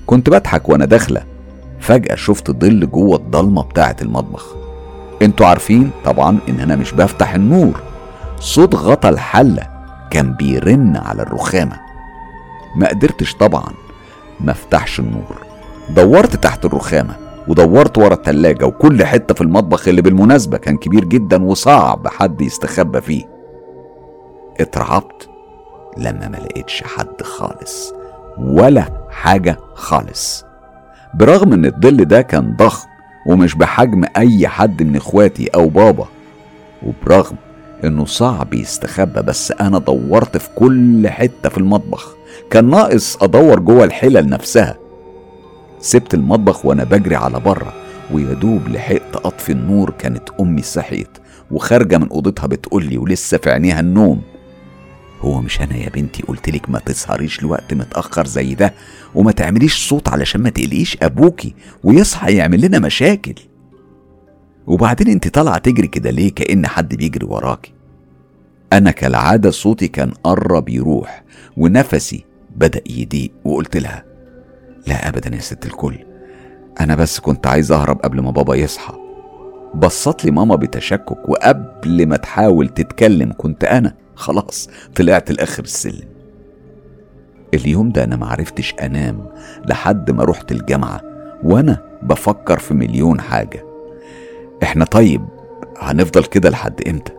كنت 0.06 0.30
بضحك 0.30 0.70
وأنا 0.70 0.86
داخلة. 0.86 1.24
فجأة 1.80 2.16
شفت 2.16 2.52
ظل 2.52 2.92
جوه 2.92 3.18
الضلمة 3.18 3.64
بتاعة 3.64 3.96
المطبخ. 4.02 4.56
أنتوا 5.22 5.46
عارفين 5.46 5.92
طبعا 6.06 6.38
إن 6.50 6.60
أنا 6.60 6.76
مش 6.76 6.92
بفتح 6.92 7.34
النور. 7.34 7.80
صوت 8.40 8.76
غطا 8.76 9.10
الحلة 9.10 9.68
كان 10.12 10.34
بيرن 10.34 10.98
على 10.98 11.22
الرخامة. 11.22 11.80
ما 12.76 12.88
قدرتش 12.88 13.34
طبعا 13.36 13.70
ما 14.40 14.52
أفتحش 14.52 15.00
النور. 15.00 15.42
دورت 15.90 16.36
تحت 16.36 16.66
الرخامة. 16.66 17.16
ودورت 17.48 17.98
ورا 17.98 18.14
التلاجة 18.14 18.66
وكل 18.66 19.06
حتة 19.06 19.34
في 19.34 19.42
المطبخ 19.42 19.88
اللي 19.88 20.02
بالمناسبة 20.02 20.58
كان 20.58 20.78
كبير 20.78 21.04
جدا 21.06 21.44
وصعب 21.44 22.08
حد 22.08 22.42
يستخبى 22.42 23.02
فيه. 23.02 23.24
اترعبت 24.60 25.30
لما 25.98 26.28
ما 26.28 26.38
لقيتش 26.38 26.84
حد 26.84 27.22
خالص 27.22 27.94
ولا 28.38 28.86
حاجة 29.10 29.58
خالص. 29.74 30.46
برغم 31.14 31.54
إن 31.54 31.66
الظل 31.66 32.06
ده 32.06 32.22
كان 32.22 32.56
ضخم 32.58 32.88
ومش 33.28 33.56
بحجم 33.56 34.04
أي 34.18 34.48
حد 34.48 34.84
من 34.84 34.96
إخواتي 34.96 35.48
أو 35.48 35.70
بابا 35.70 36.06
وبرغم 36.86 37.36
إنه 37.84 38.06
صعب 38.06 38.54
يستخبى 38.54 39.22
بس 39.22 39.52
أنا 39.52 39.80
دورت 39.80 40.38
في 40.38 40.50
كل 40.56 41.08
حتة 41.10 41.50
في 41.50 41.58
المطبخ. 41.58 42.16
كان 42.50 42.70
ناقص 42.70 43.24
أدور 43.24 43.60
جوه 43.60 43.84
الحلل 43.84 44.30
نفسها 44.30 44.76
سبت 45.84 46.14
المطبخ 46.14 46.66
وأنا 46.66 46.84
بجري 46.84 47.16
على 47.16 47.40
بره 47.40 47.74
ويدوب 48.12 48.68
لحقت 48.68 49.16
اطفي 49.16 49.52
النور 49.52 49.90
كانت 50.00 50.30
أمي 50.40 50.62
صحيت 50.62 51.08
وخارجة 51.52 51.98
من 51.98 52.10
أوضتها 52.10 52.48
بتقولي 52.48 52.98
ولسه 52.98 53.38
في 53.38 53.50
عينيها 53.50 53.80
النوم. 53.80 54.22
هو 55.22 55.42
مش 55.42 55.62
أنا 55.62 55.76
يا 55.76 55.90
بنتي؟ 55.90 56.24
قلتلك 56.24 56.70
ما 56.70 56.80
تسهريش 56.80 57.44
لوقت 57.44 57.74
متأخر 57.74 58.28
زي 58.28 58.56
ده 58.56 58.74
وما 59.16 59.32
تعمليش 59.32 59.90
صوت 59.90 60.10
علشان 60.10 60.42
ما 60.42 60.50
تقلقيش 60.50 60.98
أبوكي 61.02 61.56
ويصحى 61.84 62.34
يعمل 62.36 62.62
لنا 62.62 62.80
مشاكل. 62.80 63.36
وبعدين 64.68 65.08
انت 65.08 65.28
طالعة 65.28 65.58
تجري 65.58 65.88
كده 65.88 66.10
ليه؟ 66.10 66.32
كأن 66.36 66.68
حد 66.68 66.96
بيجري 66.96 67.26
وراكي. 67.26 67.74
أنا 68.74 68.92
كالعادة 68.92 69.52
صوتي 69.52 69.88
كان 69.88 70.12
قرب 70.24 70.70
يروح 70.70 71.24
ونفسي 71.58 72.26
بدأ 72.56 72.82
يضيق 72.90 73.32
وقلت 73.46 73.78
لها 73.78 74.13
لا 74.88 75.08
ابدا 75.10 75.36
يا 75.36 75.42
ست 75.42 75.66
الكل. 75.66 75.98
أنا 76.82 76.96
بس 76.96 77.20
كنت 77.20 77.48
عايز 77.48 77.72
أهرب 77.72 78.00
قبل 78.02 78.22
ما 78.22 78.32
بابا 78.32 78.56
يصحى. 78.56 78.94
بصت 79.76 80.26
لي 80.26 80.32
ماما 80.32 80.56
بتشكك 80.56 81.30
وقبل 81.30 82.06
ما 82.08 82.18
تحاول 82.18 82.70
تتكلم 82.70 83.34
كنت 83.38 83.64
أنا 83.64 83.94
خلاص 84.16 84.70
طلعت 84.96 85.32
لآخر 85.32 85.64
السلم. 85.64 86.08
اليوم 87.54 87.90
ده 87.92 88.04
أنا 88.04 88.16
معرفتش 88.16 88.74
أنام 88.82 89.26
لحد 89.66 90.12
ما 90.12 90.24
رحت 90.24 90.52
الجامعة 90.52 91.02
وأنا 91.44 91.78
بفكر 92.04 92.60
في 92.60 92.74
مليون 92.74 93.22
حاجة. 93.22 93.66
إحنا 94.64 94.86
طيب 94.86 95.26
هنفضل 95.80 96.24
كده 96.24 96.50
لحد 96.50 96.88
إمتى؟ 96.88 97.12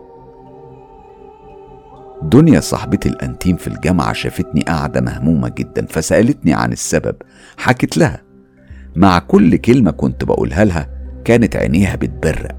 دنيا 2.21 2.59
صاحبتي 2.59 3.09
الأنتيم 3.09 3.55
في 3.55 3.67
الجامعة 3.67 4.13
شافتني 4.13 4.61
قاعدة 4.61 5.01
مهمومة 5.01 5.49
جدا 5.49 5.85
فسألتني 5.89 6.53
عن 6.53 6.71
السبب. 6.71 7.15
حكت 7.57 7.97
لها. 7.97 8.21
مع 8.95 9.19
كل 9.19 9.55
كلمة 9.55 9.91
كنت 9.91 10.23
بقولها 10.23 10.65
لها 10.65 10.89
كانت 11.25 11.55
عينيها 11.55 11.95
بتبرق 11.95 12.55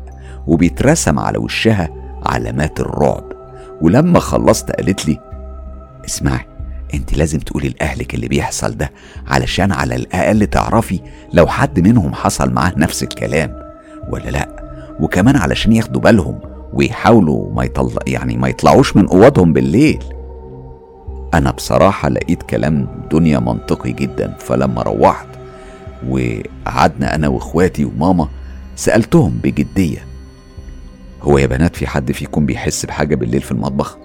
وبيترسم 0.47 1.19
على 1.19 1.39
وشها 1.39 1.89
علامات 2.27 2.81
الرعب. 2.81 3.33
ولما 3.81 4.21
خلصت 4.21 4.71
قالت 4.71 5.09
لي 5.09 5.21
اسمعي 6.05 6.47
أنت 6.95 7.19
لازم 7.19 7.39
تقولي 7.39 7.69
لأهلك 7.69 8.15
اللي 8.15 8.29
بيحصل 8.29 8.77
ده 8.77 8.91
علشان 9.27 9.73
على 9.73 9.95
الأقل 9.95 10.47
تعرفي 10.47 11.01
لو 11.33 11.47
حد 11.47 11.81
منهم 11.81 12.15
حصل 12.15 12.53
معاه 12.53 12.73
نفس 12.77 13.03
الكلام. 13.03 13.57
ولا 14.09 14.31
لأ؟ 14.31 14.49
وكمان 15.01 15.37
علشان 15.37 15.73
ياخدوا 15.73 16.01
بالهم 16.01 16.56
ويحاولوا 16.73 17.53
ما 17.55 17.65
يطلع 17.65 18.03
يعني 18.07 18.37
ما 18.37 18.49
يطلعوش 18.49 18.97
من 18.97 19.09
أوضهم 19.09 19.53
بالليل. 19.53 20.05
أنا 21.35 21.51
بصراحة 21.51 22.09
لقيت 22.09 22.43
كلام 22.43 22.89
دنيا 23.13 23.39
منطقي 23.39 23.93
جدا 23.93 24.37
فلما 24.39 24.83
روحت 24.83 25.27
وقعدنا 26.09 27.15
أنا 27.15 27.29
وإخواتي 27.29 27.85
وماما 27.85 28.29
سألتهم 28.77 29.39
بجدية 29.43 30.07
هو 31.23 31.39
يا 31.39 31.47
بنات 31.47 31.77
في 31.77 31.87
حد 31.87 32.13
فيكم 32.13 32.47
بيحس 32.47 32.87
بحاجة 32.87 33.15
بالليل 33.15 33.41
في 33.41 33.53
المطبخ؟ 33.53 33.99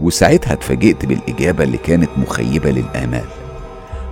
وساعتها 0.00 0.52
اتفاجئت 0.52 1.06
بالإجابة 1.06 1.64
اللي 1.64 1.78
كانت 1.78 2.10
مخيبة 2.16 2.70
للآمال. 2.70 3.24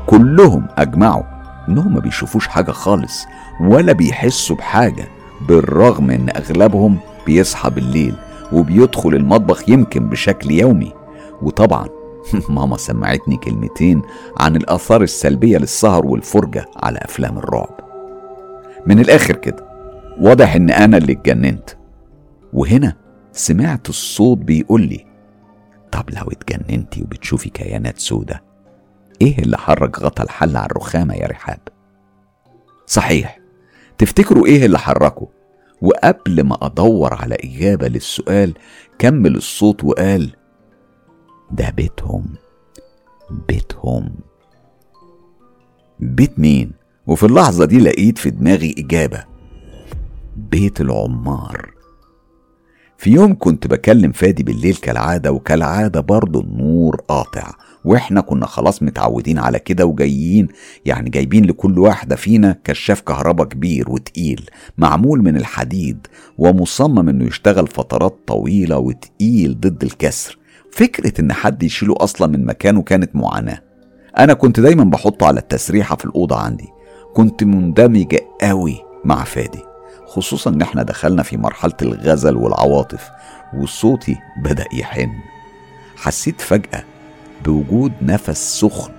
كلهم 0.06 0.66
أجمعوا 0.78 1.22
انهم 1.68 1.94
ما 1.94 2.00
بيشوفوش 2.00 2.48
حاجة 2.48 2.70
خالص 2.70 3.26
ولا 3.60 3.92
بيحسوا 3.92 4.56
بحاجة 4.56 5.08
بالرغم 5.48 6.10
إن 6.10 6.28
أغلبهم 6.36 6.98
بيصحى 7.28 7.70
بالليل 7.70 8.14
وبيدخل 8.52 9.14
المطبخ 9.14 9.68
يمكن 9.68 10.08
بشكل 10.08 10.50
يومي. 10.50 10.92
وطبعا 11.42 11.88
ماما 12.48 12.76
سمعتني 12.76 13.36
كلمتين 13.36 14.02
عن 14.36 14.56
الآثار 14.56 15.02
السلبية 15.02 15.58
للسهر 15.58 16.06
والفرجة 16.06 16.66
على 16.76 16.98
أفلام 16.98 17.38
الرعب. 17.38 17.80
من 18.86 19.00
الآخر 19.00 19.36
كده 19.36 19.68
واضح 20.20 20.54
إن 20.54 20.70
أنا 20.70 20.96
اللي 20.96 21.12
اتجننت. 21.12 21.70
وهنا 22.52 22.96
سمعت 23.32 23.88
الصوت 23.88 24.38
بيقول 24.38 24.82
لي 24.82 25.06
طب 25.92 26.10
لو 26.10 26.30
اتجننتي 26.30 27.02
وبتشوفي 27.02 27.50
كيانات 27.50 27.98
سودة 27.98 28.42
إيه 29.22 29.38
اللي 29.38 29.58
حرك 29.58 29.98
غطا 29.98 30.22
الحل 30.22 30.56
على 30.56 30.66
الرخامة 30.66 31.14
يا 31.14 31.26
رحاب؟ 31.26 31.60
صحيح 32.86 33.38
تفتكروا 33.98 34.46
إيه 34.46 34.66
اللي 34.66 34.78
حركه؟ 34.78 35.37
وقبل 35.82 36.42
ما 36.42 36.66
أدور 36.66 37.14
على 37.14 37.34
إجابة 37.34 37.88
للسؤال 37.88 38.54
كمل 38.98 39.36
الصوت 39.36 39.84
وقال 39.84 40.36
ده 41.50 41.70
بيتهم 41.70 42.34
بيتهم. 43.48 44.14
بيت 46.00 46.38
مين؟ 46.38 46.72
وفي 47.06 47.26
اللحظة 47.26 47.64
دي 47.64 47.78
لقيت 47.78 48.18
في 48.18 48.30
دماغي 48.30 48.74
إجابة 48.78 49.24
بيت 50.36 50.80
العمار. 50.80 51.70
في 52.98 53.10
يوم 53.10 53.34
كنت 53.38 53.66
بكلم 53.66 54.12
فادي 54.12 54.42
بالليل 54.42 54.74
كالعادة 54.74 55.32
وكالعادة 55.32 56.00
برضه 56.00 56.40
النور 56.40 56.96
قاطع. 56.96 57.54
وإحنا 57.84 58.20
كنا 58.20 58.46
خلاص 58.46 58.82
متعودين 58.82 59.38
على 59.38 59.58
كده 59.58 59.86
وجايين 59.86 60.48
يعني 60.84 61.10
جايبين 61.10 61.44
لكل 61.44 61.78
واحدة 61.78 62.16
فينا 62.16 62.56
كشاف 62.64 63.00
كهرباء 63.00 63.46
كبير 63.46 63.90
وتقيل 63.90 64.50
معمول 64.78 65.22
من 65.22 65.36
الحديد 65.36 66.06
ومصمم 66.38 67.08
إنه 67.08 67.24
يشتغل 67.24 67.66
فترات 67.66 68.18
طويلة 68.26 68.78
وتقيل 68.78 69.60
ضد 69.60 69.82
الكسر. 69.82 70.38
فكرة 70.72 71.20
إن 71.20 71.32
حد 71.32 71.62
يشيله 71.62 71.94
أصلا 71.98 72.26
من 72.26 72.46
مكانه 72.46 72.82
كانت 72.82 73.16
معاناة. 73.16 73.62
أنا 74.18 74.34
كنت 74.34 74.60
دايما 74.60 74.84
بحطه 74.84 75.26
على 75.26 75.40
التسريحة 75.40 75.96
في 75.96 76.04
الأوضة 76.04 76.36
عندي. 76.36 76.68
كنت 77.14 77.44
مندمجة 77.44 78.20
قوي 78.40 78.76
مع 79.04 79.24
فادي 79.24 79.62
خصوصا 80.06 80.50
إن 80.50 80.62
إحنا 80.62 80.82
دخلنا 80.82 81.22
في 81.22 81.36
مرحلة 81.36 81.76
الغزل 81.82 82.36
والعواطف 82.36 83.10
وصوتي 83.58 84.16
بدأ 84.44 84.64
يحن. 84.72 85.10
حسيت 85.96 86.40
فجأة 86.40 86.84
بوجود 87.44 87.92
نفس 88.02 88.60
سخن 88.60 88.92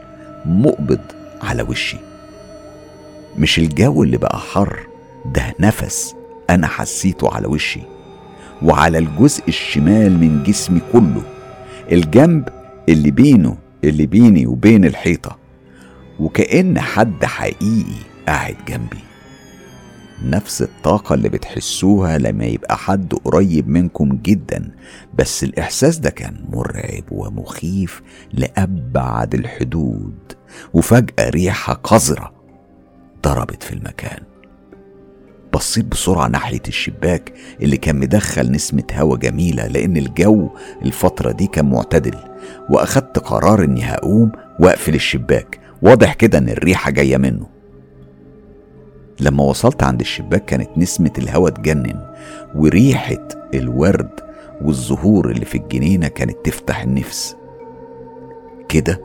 مقبض 0.45 1.01
على 1.41 1.63
وشي. 1.63 1.97
مش 3.37 3.59
الجو 3.59 4.03
اللي 4.03 4.17
بقى 4.17 4.39
حر 4.39 4.79
ده 5.25 5.55
نفس 5.59 6.15
أنا 6.49 6.67
حسيته 6.67 7.33
على 7.33 7.47
وشي. 7.47 7.81
وعلى 8.61 8.97
الجزء 8.97 9.43
الشمال 9.47 10.19
من 10.19 10.43
جسمي 10.43 10.81
كله 10.93 11.21
الجنب 11.91 12.49
اللي 12.89 13.11
بينه 13.11 13.57
اللي 13.83 14.05
بيني 14.05 14.47
وبين 14.47 14.85
الحيطة. 14.85 15.37
وكأن 16.19 16.79
حد 16.79 17.25
حقيقي 17.25 17.99
قاعد 18.27 18.55
جنبي. 18.67 19.08
نفس 20.23 20.61
الطاقة 20.61 21.13
اللي 21.15 21.29
بتحسوها 21.29 22.17
لما 22.17 22.45
يبقى 22.45 22.77
حد 22.77 23.13
قريب 23.13 23.67
منكم 23.67 24.09
جدا 24.23 24.71
بس 25.17 25.43
الإحساس 25.43 25.97
ده 25.97 26.09
كان 26.09 26.45
مرعب 26.49 27.03
ومخيف 27.11 28.01
لأبعد 28.33 29.33
الحدود. 29.35 30.15
وفجأة 30.73 31.29
ريحة 31.29 31.73
قذرة 31.73 32.33
ضربت 33.23 33.63
في 33.63 33.73
المكان. 33.73 34.19
بصيت 35.53 35.85
بسرعة 35.85 36.27
ناحية 36.27 36.61
الشباك 36.67 37.33
اللي 37.61 37.77
كان 37.77 37.95
مدخل 37.95 38.51
نسمة 38.51 38.83
هوا 38.93 39.17
جميلة 39.17 39.67
لأن 39.67 39.97
الجو 39.97 40.49
الفترة 40.85 41.31
دي 41.31 41.47
كان 41.47 41.69
معتدل. 41.69 42.17
وأخدت 42.69 43.19
قرار 43.19 43.63
إني 43.63 43.83
هقوم 43.83 44.31
وأقفل 44.59 44.95
الشباك. 44.95 45.59
واضح 45.81 46.13
كده 46.13 46.37
إن 46.37 46.49
الريحة 46.49 46.91
جاية 46.91 47.17
منه. 47.17 47.58
لما 49.19 49.43
وصلت 49.43 49.83
عند 49.83 49.99
الشباك 50.01 50.45
كانت 50.45 50.69
نسمة 50.77 51.11
الهوا 51.17 51.49
تجنن 51.49 51.99
وريحة 52.55 53.27
الورد 53.53 54.09
والزهور 54.61 55.31
اللي 55.31 55.45
في 55.45 55.57
الجنينة 55.57 56.07
كانت 56.07 56.37
تفتح 56.43 56.81
النفس. 56.81 57.35
كده 58.69 59.01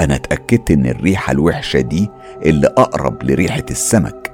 أنا 0.00 0.14
اتأكدت 0.14 0.70
إن 0.70 0.86
الريحة 0.86 1.32
الوحشة 1.32 1.80
دي 1.80 2.10
اللي 2.46 2.66
أقرب 2.66 3.22
لريحة 3.22 3.64
السمك 3.70 4.32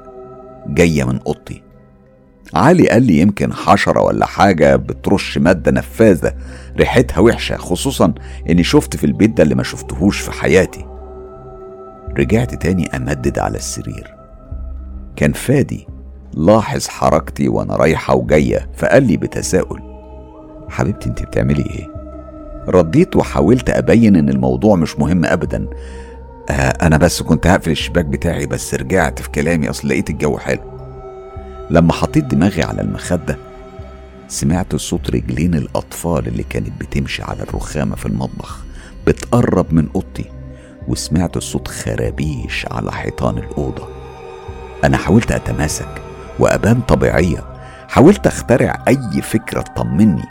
جاية 0.67 1.05
من 1.05 1.19
أوضتي. 1.27 1.63
علي 2.55 2.89
قال 2.89 3.03
لي 3.03 3.19
يمكن 3.19 3.53
حشرة 3.53 4.03
ولا 4.03 4.27
حاجة 4.27 4.77
بترش 4.77 5.39
مادة 5.39 5.71
نفاذة 5.71 6.35
ريحتها 6.77 7.21
وحشة 7.21 7.57
خصوصا 7.57 8.15
إني 8.51 8.65
شفت 8.65 8.97
في 8.97 9.05
البيت 9.05 9.31
ده 9.31 9.43
اللي 9.43 9.55
ما 9.55 9.63
شفتهوش 9.63 10.21
في 10.21 10.33
حياتي. 10.33 10.87
رجعت 12.19 12.55
تاني 12.55 12.97
أمدد 12.97 13.39
على 13.39 13.57
السرير. 13.59 14.14
كان 15.17 15.33
فادي 15.33 15.87
لاحظ 16.35 16.87
حركتي 16.89 17.49
وأنا 17.49 17.77
رايحة 17.77 18.15
وجاية 18.15 18.69
فقال 18.77 19.03
لي 19.03 19.17
بتساؤل 19.17 19.81
حبيبتي 20.69 21.09
انت 21.09 21.23
بتعملي 21.23 21.63
إيه؟ 21.63 21.95
رديت 22.69 23.17
وحاولت 23.17 23.71
أبين 23.71 24.17
إن 24.17 24.29
الموضوع 24.29 24.77
مش 24.77 24.99
مهم 24.99 25.25
ابدا. 25.25 25.69
آه 26.51 26.53
أنا 26.53 26.97
بس 26.97 27.23
كنت 27.23 27.47
هقفل 27.47 27.71
الشباك 27.71 28.05
بتاعي 28.05 28.47
بس 28.47 28.75
رجعت 28.75 29.23
في 29.23 29.31
كلامي 29.31 29.71
أصل 29.71 29.89
لقيت 29.89 30.11
الجو 30.11 30.39
حلو. 30.39 30.61
لما 31.71 31.93
حطيت 31.93 32.25
دماغي 32.25 32.63
على 32.63 32.81
المخدة 32.81 33.39
سمعت 34.29 34.77
صوت 34.77 35.11
رجلين 35.11 35.55
الأطفال 35.55 36.27
اللي 36.29 36.43
كانت 36.43 36.81
بتمشي 36.81 37.23
على 37.23 37.43
الرخامة 37.43 37.97
في 37.97 38.07
المطبخ 38.07 38.65
بتقرب 39.07 39.75
من 39.75 39.89
أوضتي 39.95 40.25
وسمعت 40.89 41.39
صوت 41.39 41.69
خرابيش 41.69 42.67
على 42.71 42.93
حيطان 42.93 43.39
الأوضة. 43.39 43.89
أنا 44.85 44.97
حاولت 44.97 45.33
أتماسك 45.33 46.03
وأبان 46.39 46.81
طبيعية 46.81 47.45
حاولت 47.89 48.27
أخترع 48.27 48.85
أي 48.89 49.23
فكرة 49.23 49.61
تطمني 49.61 50.25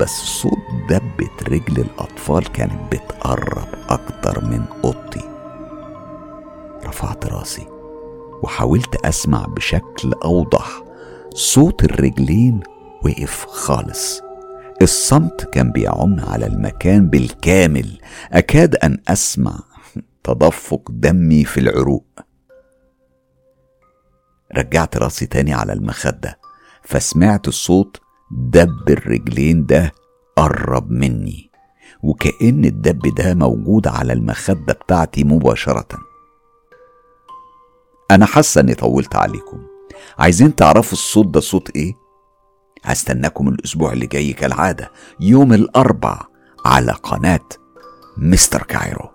بس 0.00 0.10
صوت 0.10 0.58
دبة 0.88 1.30
رجل 1.48 1.80
الأطفال 1.80 2.52
كانت 2.52 2.92
بتقرب 2.92 3.68
أكتر 3.88 4.44
من 4.44 4.64
أوضتي. 4.84 5.20
رفعت 6.86 7.26
راسي 7.26 7.66
وحاولت 8.42 9.06
أسمع 9.06 9.46
بشكل 9.46 10.12
أوضح 10.24 10.82
صوت 11.34 11.84
الرجلين 11.84 12.60
وقف 13.04 13.46
خالص. 13.46 14.20
الصمت 14.82 15.44
كان 15.52 15.72
بيعم 15.72 16.20
على 16.20 16.46
المكان 16.46 17.08
بالكامل 17.10 17.98
أكاد 18.32 18.76
أن 18.76 18.98
أسمع 19.08 19.58
تدفق 20.24 20.82
دمي 20.90 21.44
في 21.44 21.60
العروق. 21.60 22.23
رجعت 24.56 24.96
راسي 24.96 25.26
تاني 25.26 25.54
على 25.54 25.72
المخدة 25.72 26.38
فسمعت 26.84 27.48
الصوت 27.48 28.00
دب 28.30 28.88
الرجلين 28.90 29.66
ده 29.66 29.92
قرب 30.36 30.90
مني 30.90 31.50
وكأن 32.02 32.64
الدب 32.64 33.14
ده 33.14 33.34
موجود 33.34 33.86
على 33.86 34.12
المخدة 34.12 34.72
بتاعتي 34.72 35.24
مباشرة 35.24 35.86
أنا 38.10 38.26
حاسة 38.26 38.60
إني 38.60 38.74
طولت 38.74 39.16
عليكم 39.16 39.62
عايزين 40.18 40.54
تعرفوا 40.56 40.92
الصوت 40.92 41.26
ده 41.26 41.40
صوت 41.40 41.70
إيه؟ 41.76 41.94
هستناكم 42.84 43.48
الأسبوع 43.48 43.92
اللي 43.92 44.06
جاي 44.06 44.32
كالعادة 44.32 44.90
يوم 45.20 45.52
الأربع 45.52 46.20
على 46.66 46.92
قناة 46.92 47.48
مستر 48.18 48.62
كايرو 48.62 49.10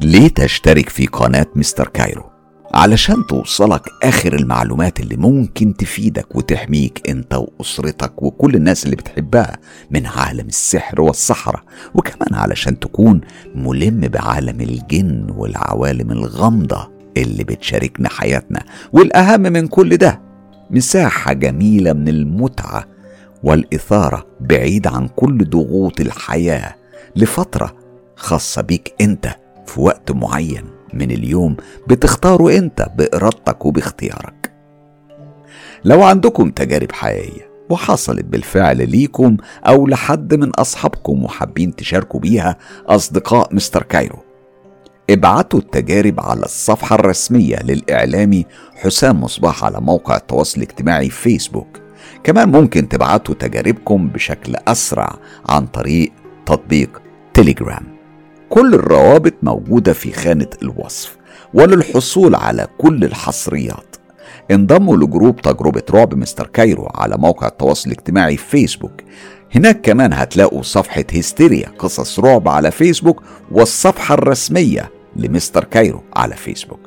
ليه 0.00 0.28
تشترك 0.28 0.88
في 0.88 1.06
قناة 1.06 1.46
مستر 1.56 1.88
كايرو؟ 1.88 2.31
علشان 2.74 3.26
توصلك 3.26 3.82
آخر 4.02 4.34
المعلومات 4.34 5.00
اللي 5.00 5.16
ممكن 5.16 5.76
تفيدك 5.76 6.36
وتحميك 6.36 7.02
أنت 7.08 7.34
وأسرتك 7.34 8.22
وكل 8.22 8.54
الناس 8.54 8.84
اللي 8.84 8.96
بتحبها 8.96 9.58
من 9.90 10.06
عالم 10.06 10.46
السحر 10.46 11.00
والسحرة. 11.00 11.64
وكمان 11.94 12.34
علشان 12.34 12.78
تكون 12.78 13.20
ملم 13.54 14.00
بعالم 14.00 14.60
الجن 14.60 15.26
والعوالم 15.36 16.10
الغامضة 16.10 16.90
اللي 17.16 17.44
بتشاركنا 17.44 18.08
حياتنا. 18.08 18.64
والأهم 18.92 19.40
من 19.40 19.66
كل 19.68 19.96
ده 19.96 20.20
مساحة 20.70 21.32
جميلة 21.32 21.92
من 21.92 22.08
المتعة 22.08 22.84
والإثارة 23.42 24.26
بعيد 24.40 24.86
عن 24.86 25.08
كل 25.08 25.44
ضغوط 25.50 26.00
الحياة 26.00 26.74
لفترة 27.16 27.74
خاصة 28.16 28.62
بيك 28.62 28.94
أنت 29.00 29.36
في 29.66 29.80
وقت 29.80 30.10
معين. 30.12 30.64
من 30.94 31.10
اليوم 31.10 31.56
بتختاره 31.86 32.56
أنت 32.58 32.88
بإرادتك 32.96 33.66
وباختيارك. 33.66 34.52
لو 35.84 36.02
عندكم 36.02 36.50
تجارب 36.50 36.92
حقيقية 36.92 37.52
وحصلت 37.70 38.24
بالفعل 38.24 38.90
ليكم 38.90 39.36
أو 39.66 39.86
لحد 39.86 40.34
من 40.34 40.50
أصحابكم 40.50 41.24
وحابين 41.24 41.76
تشاركوا 41.76 42.20
بيها 42.20 42.56
أصدقاء 42.86 43.54
مستر 43.54 43.82
كايرو 43.82 44.18
ابعتوا 45.10 45.58
التجارب 45.58 46.20
على 46.20 46.42
الصفحة 46.42 46.94
الرسمية 46.94 47.56
للإعلامي 47.62 48.46
حسام 48.74 49.20
مصباح 49.20 49.64
على 49.64 49.80
موقع 49.80 50.16
التواصل 50.16 50.60
الاجتماعي 50.60 51.10
فيسبوك. 51.10 51.80
كمان 52.24 52.48
ممكن 52.48 52.88
تبعتوا 52.88 53.34
تجاربكم 53.34 54.08
بشكل 54.08 54.56
أسرع 54.68 55.14
عن 55.48 55.66
طريق 55.66 56.12
تطبيق 56.46 57.02
تيليجرام. 57.34 57.91
كل 58.52 58.74
الروابط 58.74 59.34
موجودة 59.42 59.92
في 59.92 60.12
خانة 60.12 60.46
الوصف 60.62 61.16
وللحصول 61.54 62.34
على 62.34 62.66
كل 62.78 63.04
الحصريات. 63.04 63.96
انضموا 64.50 64.96
لجروب 64.96 65.40
تجربة 65.40 65.82
رعب 65.90 66.14
مستر 66.14 66.46
كايرو 66.46 66.90
على 66.94 67.16
موقع 67.16 67.46
التواصل 67.46 67.90
الاجتماعي 67.90 68.36
فيسبوك. 68.36 68.92
هناك 69.54 69.80
كمان 69.80 70.12
هتلاقوا 70.12 70.62
صفحة 70.62 71.04
هستيريا 71.14 71.68
قصص 71.78 72.20
رعب 72.20 72.48
على 72.48 72.70
فيسبوك 72.70 73.22
والصفحة 73.50 74.14
الرسمية 74.14 74.90
لمستر 75.16 75.64
كايرو 75.64 76.02
على 76.16 76.36
فيسبوك. 76.36 76.80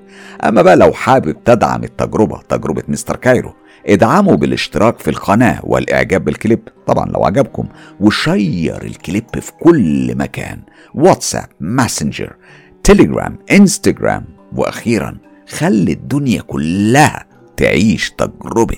أما 0.43 0.61
بقى 0.61 0.76
لو 0.76 0.93
حابب 0.93 1.43
تدعم 1.45 1.84
التجربة 1.84 2.41
تجربة 2.49 2.84
مستر 2.88 3.16
كايرو 3.16 3.53
ادعموا 3.88 4.36
بالاشتراك 4.36 4.99
في 4.99 5.09
القناة 5.09 5.59
والإعجاب 5.63 6.25
بالكليب. 6.25 6.59
طبعا 6.88 7.05
لو 7.05 7.25
عجبكم 7.25 7.67
و 7.99 8.13
share 8.13 8.84
الكليب 8.83 9.25
في 9.39 9.51
كل 9.51 10.15
مكان. 10.17 10.61
واتساب 10.93 11.49
ماسنجر 11.59 12.36
تليجرام 12.83 13.38
إنستجرام 13.51 14.25
وأخيرا 14.55 15.17
خلي 15.49 15.91
الدنيا 15.91 16.41
كلها 16.41 17.25
تعيش 17.57 18.11
تجربة 18.11 18.77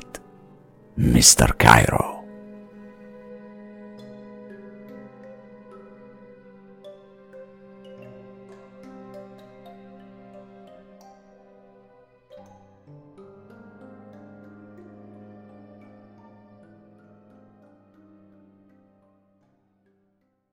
مستر 0.97 1.51
كايرو. 1.51 2.16